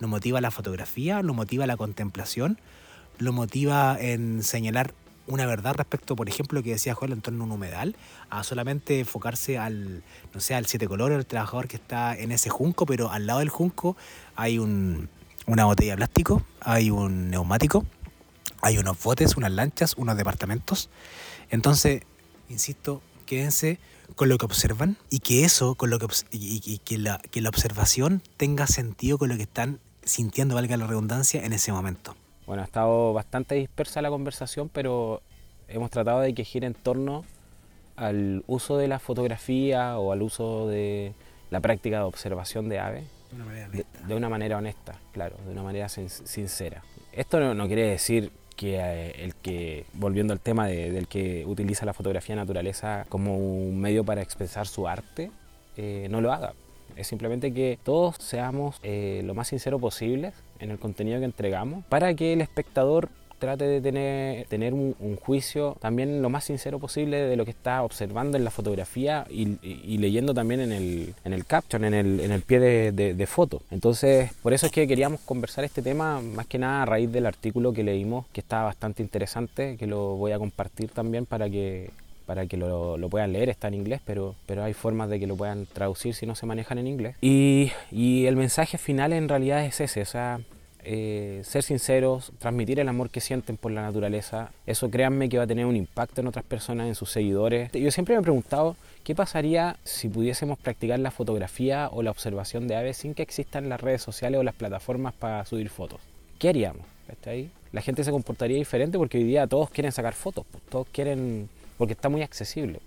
[0.00, 1.20] ¿Lo motiva la fotografía?
[1.20, 2.58] ¿Lo motiva la contemplación?
[3.18, 4.94] ¿Lo motiva en señalar
[5.26, 7.96] una verdad respecto, por ejemplo, lo que decía Joel en torno a un humedal,
[8.30, 10.02] a solamente enfocarse al,
[10.32, 13.38] no sé, al siete colores, el trabajador que está en ese junco, pero al lado
[13.38, 13.96] del junco
[14.36, 15.08] hay un,
[15.46, 17.84] una botella de plástico, hay un neumático,
[18.60, 20.90] hay unos botes, unas lanchas, unos departamentos.
[21.50, 22.02] Entonces,
[22.48, 23.78] insisto, quédense
[24.16, 27.48] con lo que observan y que eso, con lo que, y, que, la, que la
[27.48, 32.14] observación tenga sentido con lo que están sintiendo, valga la redundancia, en ese momento.
[32.46, 35.22] Bueno, ha estado bastante dispersa la conversación, pero
[35.68, 37.24] hemos tratado de que gire en torno
[37.96, 41.14] al uso de la fotografía o al uso de
[41.50, 45.36] la práctica de observación de aves de una manera honesta, de, una manera honesta claro,
[45.44, 46.82] de una manera sincera.
[47.12, 51.94] Esto no, quiere decir que eh, el que, volviendo al tema del que utiliza la
[51.94, 55.30] fotografía naturaleza como un medio para expresar su arte,
[55.76, 56.54] eh, no lo haga.
[56.96, 61.84] Es simplemente que todos seamos eh, lo más sincero posible en el contenido que entregamos
[61.86, 67.18] para que el espectador trate de tener, tener un, juicio también lo más sincero posible
[67.18, 71.44] de lo que está observando en la fotografía y, leyendo también en el, en el
[71.44, 73.62] caption, en el, en el pie de, de, foto.
[73.70, 77.26] Entonces, por eso es que queríamos conversar este tema más que nada a raíz del
[77.26, 81.90] artículo que leímos, que está bastante interesante, que lo voy a compartir también para que
[82.26, 85.26] para que lo, lo, puedan leer, está en inglés, pero, pero hay formas de que
[85.26, 87.16] lo puedan traducir si no se manejan en inglés.
[87.20, 90.40] Y, y el mensaje final en realidad es ese, o sea,
[90.86, 95.44] eh, ser sinceros, transmitir el amor que sienten por la naturaleza, eso créanme que va
[95.44, 97.72] a tener un impacto en otras personas, en sus seguidores.
[97.72, 102.68] Yo siempre me he preguntado qué pasaría si pudiésemos practicar la fotografía o la observación
[102.68, 106.00] de aves sin que existan las redes sociales o las plataformas para subir fotos.
[106.38, 106.86] ¿Qué haríamos?
[107.26, 107.50] ahí?
[107.72, 111.48] La gente se comportaría diferente porque hoy día todos quieren sacar fotos, pues, todos quieren,
[111.78, 112.80] porque está muy accesible.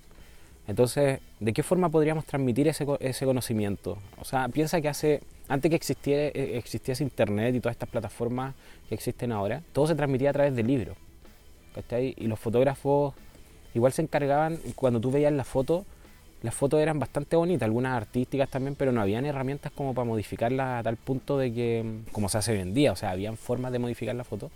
[0.68, 3.98] Entonces, ¿de qué forma podríamos transmitir ese, ese conocimiento?
[4.20, 8.54] O sea, piensa que hace antes que existiera, eh, existiese internet y todas estas plataformas
[8.90, 10.98] que existen ahora, todo se transmitía a través de libros.
[12.00, 13.14] Y los fotógrafos
[13.76, 15.86] igual se encargaban, cuando tú veías las fotos,
[16.42, 20.80] las fotos eran bastante bonitas, algunas artísticas también, pero no habían herramientas como para modificarlas
[20.80, 23.72] a tal punto de que, como se hace hoy en día, o sea, habían formas
[23.72, 24.50] de modificar la foto.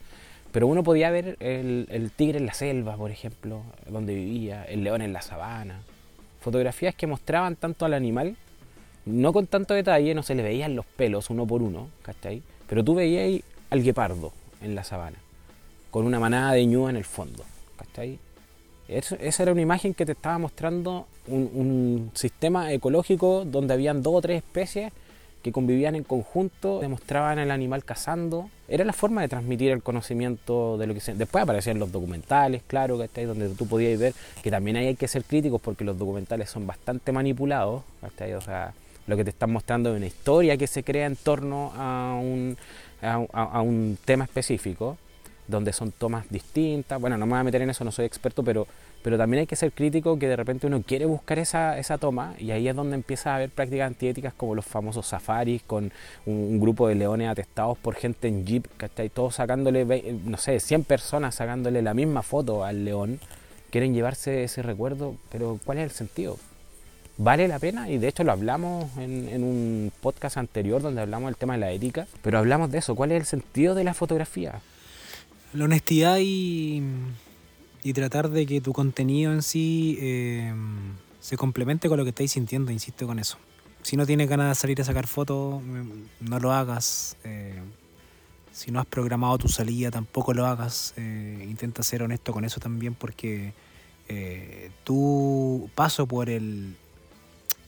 [0.52, 5.02] Pero uno podía ver el, tigre en la selva, por ejemplo, donde vivía, el león
[5.02, 5.82] en la sabana.
[6.42, 8.36] Fotografías que mostraban tanto al animal
[9.06, 12.44] no con tanto detalle, no se le veían los pelos uno por uno, ¿cachai?
[12.68, 14.32] Pero tú veías al guepardo
[14.62, 15.18] en la sabana,
[15.90, 17.44] con una manada de ñúa en el fondo,
[17.78, 18.20] ¿cachai?
[18.88, 24.22] esa era una imagen que te estaba mostrando un, sistema ecológico donde habían dos o
[24.22, 24.92] tres especies
[25.42, 28.50] que convivían en conjunto, demostraban el animal cazando.
[28.68, 31.14] Era la forma de transmitir el conocimiento de lo que se...
[31.14, 33.26] Después aparecían los documentales, claro, ¿cachai?
[33.26, 34.14] donde tú podías ver
[34.44, 38.34] que también hay que ser críticos porque los documentales son bastante manipulados, ¿cachai?
[38.34, 38.74] O sea,
[39.08, 42.58] lo que te están mostrando es una historia que se crea en torno a un,
[43.02, 44.98] a, un tema específico,
[45.48, 47.02] donde son tomas distintas.
[47.02, 48.68] Bueno, no me voy a meter en eso, no soy experto, pero,
[49.04, 52.36] pero también hay que ser crítico que de repente uno quiere buscar esa, esa toma
[52.40, 55.92] y ahí es donde empieza a haber prácticas antiéticas como los famosos safaris con
[56.26, 59.86] un, grupo de leones atestados por gente en jeep, que Todos sacándole,
[60.26, 63.20] no sé, 100 personas sacándole la misma foto al león.
[63.72, 66.38] Quieren llevarse ese recuerdo, pero ¿cuál es el sentido?
[67.18, 71.36] vale la pena y de hecho lo hablamos en, un podcast anterior donde hablamos del
[71.36, 74.62] tema de la ética, pero hablamos de eso, ¿cuál es el sentido de la fotografía?
[75.54, 76.82] La honestidad y,
[77.84, 80.54] y tratar de que tu contenido en sí eh,
[81.20, 83.38] se complemente con lo que estáis sintiendo, insisto con eso.
[83.82, 87.18] Si no tienes ganas de salir a sacar fotos, mm, no lo hagas.
[87.24, 87.60] Eh,
[88.52, 90.94] si no has programado tu salida, tampoco lo hagas.
[90.98, 93.54] Eh, intenta ser honesto con eso también porque
[94.84, 96.76] tu paso por el,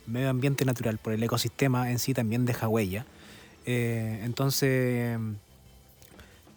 [0.07, 3.05] medio ambiente natural, por el ecosistema en sí también deja huella.
[3.65, 5.17] Entonces,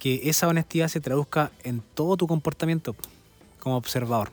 [0.01, 2.97] que esa honestidad se traduzca en todo tu comportamiento
[3.67, 4.31] como observador.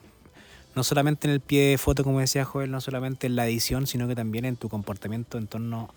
[0.75, 3.87] No solamente en el pie de foto, como decía Joel, no solamente en la edición,
[3.87, 5.91] sino que también en tu comportamiento en torno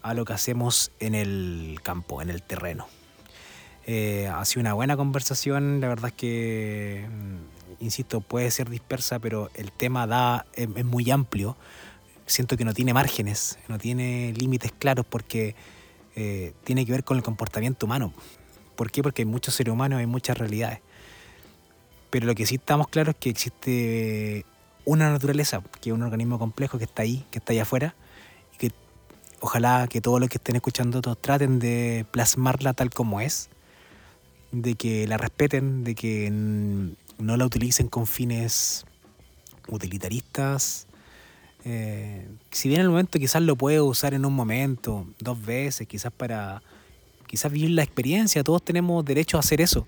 [0.00, 2.86] a lo que hacemos en el campo, en el terreno.
[3.86, 9.18] Eh, ha sido una buena conversación, la verdad es que, mm, insisto, puede ser dispersa,
[9.18, 11.58] pero el tema da, es muy amplio
[12.24, 15.54] siento que no tiene márgenes, no tiene límites claros porque
[16.16, 18.14] eh, tiene que ver con el comportamiento humano.
[18.76, 19.02] ¿Por qué?
[19.02, 20.80] Porque hay muchos seres humanos, hay muchas realidades.
[22.10, 24.44] Pero lo que sí estamos claros es que existe
[24.84, 27.94] una naturaleza, que es un organismo complejo que está ahí, que está allá afuera,
[28.54, 28.72] y que
[29.40, 33.50] ojalá que todos los que estén escuchando todos traten de plasmarla tal como es,
[34.52, 38.86] de que la respeten, de que no la utilicen con fines
[39.68, 40.86] utilitaristas.
[41.64, 45.86] Eh, si bien en el momento quizás lo puedo usar en un momento, dos veces,
[45.86, 46.62] quizás para
[47.26, 49.86] quizás vivir la experiencia, todos tenemos derecho a hacer eso,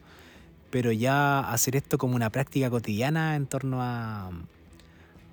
[0.71, 4.31] pero ya hacer esto como una práctica cotidiana en torno a,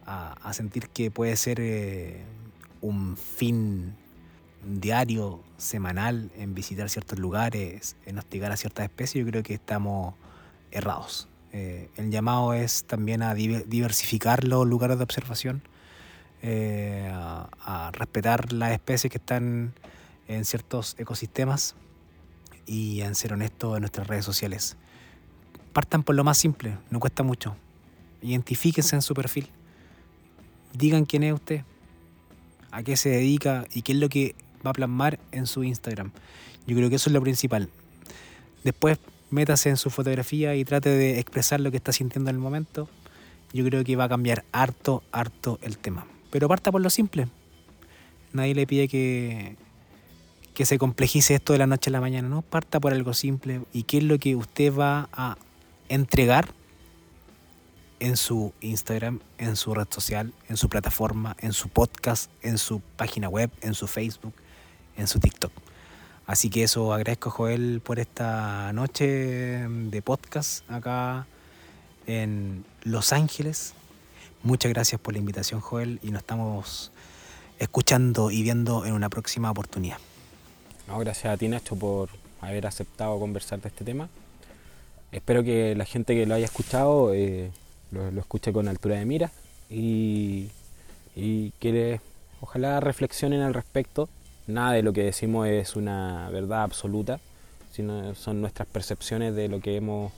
[0.06, 2.24] a, sentir que puede ser eh,
[2.82, 3.94] un fin
[4.66, 10.16] diario, semanal, en visitar ciertos lugares, en hostigar a ciertas especies, yo creo que estamos
[10.72, 11.28] errados.
[11.54, 15.62] Eh, el llamado es también a diversificar los lugares de observación,
[16.42, 19.74] eh, a, respetar las especies que están
[20.28, 21.76] en ciertos ecosistemas
[22.66, 24.78] y en ser honestos en nuestras redes sociales.
[25.78, 27.56] Partan por lo más simple, no cuesta mucho.
[28.24, 29.48] Identifíquense en su perfil.
[30.74, 31.62] Digan quién es usted,
[32.72, 34.34] a qué se dedica y qué es lo que
[34.66, 36.12] va a plasmar en su Instagram.
[36.66, 37.70] Yo creo que eso es lo principal.
[38.64, 38.98] Después
[39.30, 42.90] métase en su fotografía y trate de expresar lo que está sintiendo en el momento.
[43.54, 46.08] Yo creo que va a cambiar harto, harto el tema.
[46.32, 47.28] Pero parta por lo simple.
[48.34, 49.58] Nadie le pide que,
[50.56, 52.42] que se complejice esto de la noche a la mañana, ¿no?
[52.42, 53.62] Parta por algo simple.
[53.74, 55.38] ¿Y qué es lo que usted va a
[55.90, 56.54] entregar
[58.00, 62.80] en su Instagram, en su red social, en su plataforma, en su podcast, en su
[62.80, 64.34] página web, en su Facebook,
[64.96, 65.52] en su TikTok?
[66.26, 71.26] Así que eso agradezco Joel por esta noche de podcast acá
[72.06, 73.74] en Los Ángeles.
[74.44, 76.92] Muchas gracias por la invitación Joel y nos estamos
[77.60, 79.98] escuchando y viendo en una próxima oportunidad.
[80.88, 82.10] gracias a ti Nacho por
[82.42, 84.10] haber aceptado conversar de este tema.
[85.18, 87.50] Espero que la gente que lo haya escuchado eh,
[87.90, 89.32] lo, escuche con altura de mira
[89.68, 90.52] y,
[91.60, 92.00] que
[92.40, 94.10] ojalá reflexionen al respecto
[94.46, 97.20] nada de lo que decimos es una verdad absoluta,
[97.72, 100.14] sino son nuestras percepciones de lo que hemos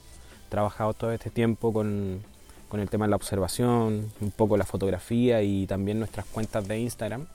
[0.50, 2.22] trabajado todo este tiempo con,
[2.70, 7.26] el tema de la observación, un poco la fotografía y también nuestras cuentas de Instagram.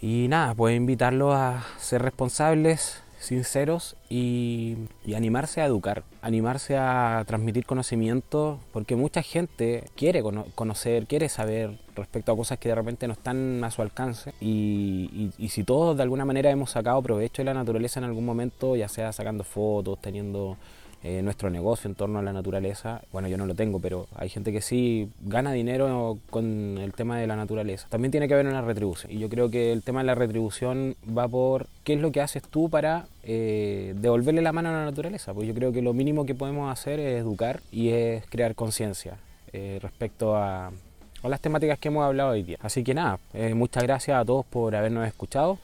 [0.00, 4.76] Y nada, pues invitarlos a ser responsables, sinceros y,
[5.14, 10.22] animarse a educar, animarse a transmitir conocimiento, porque mucha gente quiere
[10.54, 15.30] conocer, quiere saber respecto a cosas que de repente no están a su alcance y,
[15.36, 18.74] y si todos de alguna manera hemos sacado provecho de la naturaleza en algún momento,
[18.74, 20.56] ya sea sacando fotos, teniendo
[21.02, 23.00] eh, nuestro negocio en torno a la naturaleza.
[23.10, 27.18] Bueno, yo no lo tengo, pero hay gente que sí gana dinero con el tema
[27.18, 27.86] de la naturaleza.
[27.88, 29.10] También tiene que haber una retribución.
[29.10, 32.20] Y yo creo que el tema de la retribución va por qué es lo que
[32.20, 35.32] haces tú para eh, devolverle la mano a la naturaleza.
[35.32, 39.16] Pues yo creo que lo mínimo que podemos hacer es educar y es crear conciencia
[39.54, 42.58] eh, respecto a, a, las temáticas que hemos hablado hoy día.
[42.60, 43.18] Así que nada,
[43.54, 45.58] muchas gracias a todos por habernos escuchado.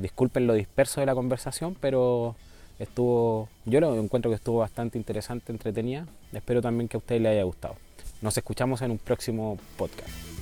[0.00, 2.36] disculpen lo disperso de la conversación, pero
[2.78, 6.06] estuvo, yo lo encuentro que estuvo bastante interesante, entretenida.
[6.32, 7.76] Espero también que a ustedes les haya gustado.
[8.20, 10.33] Nos escuchamos en un próximo podcast.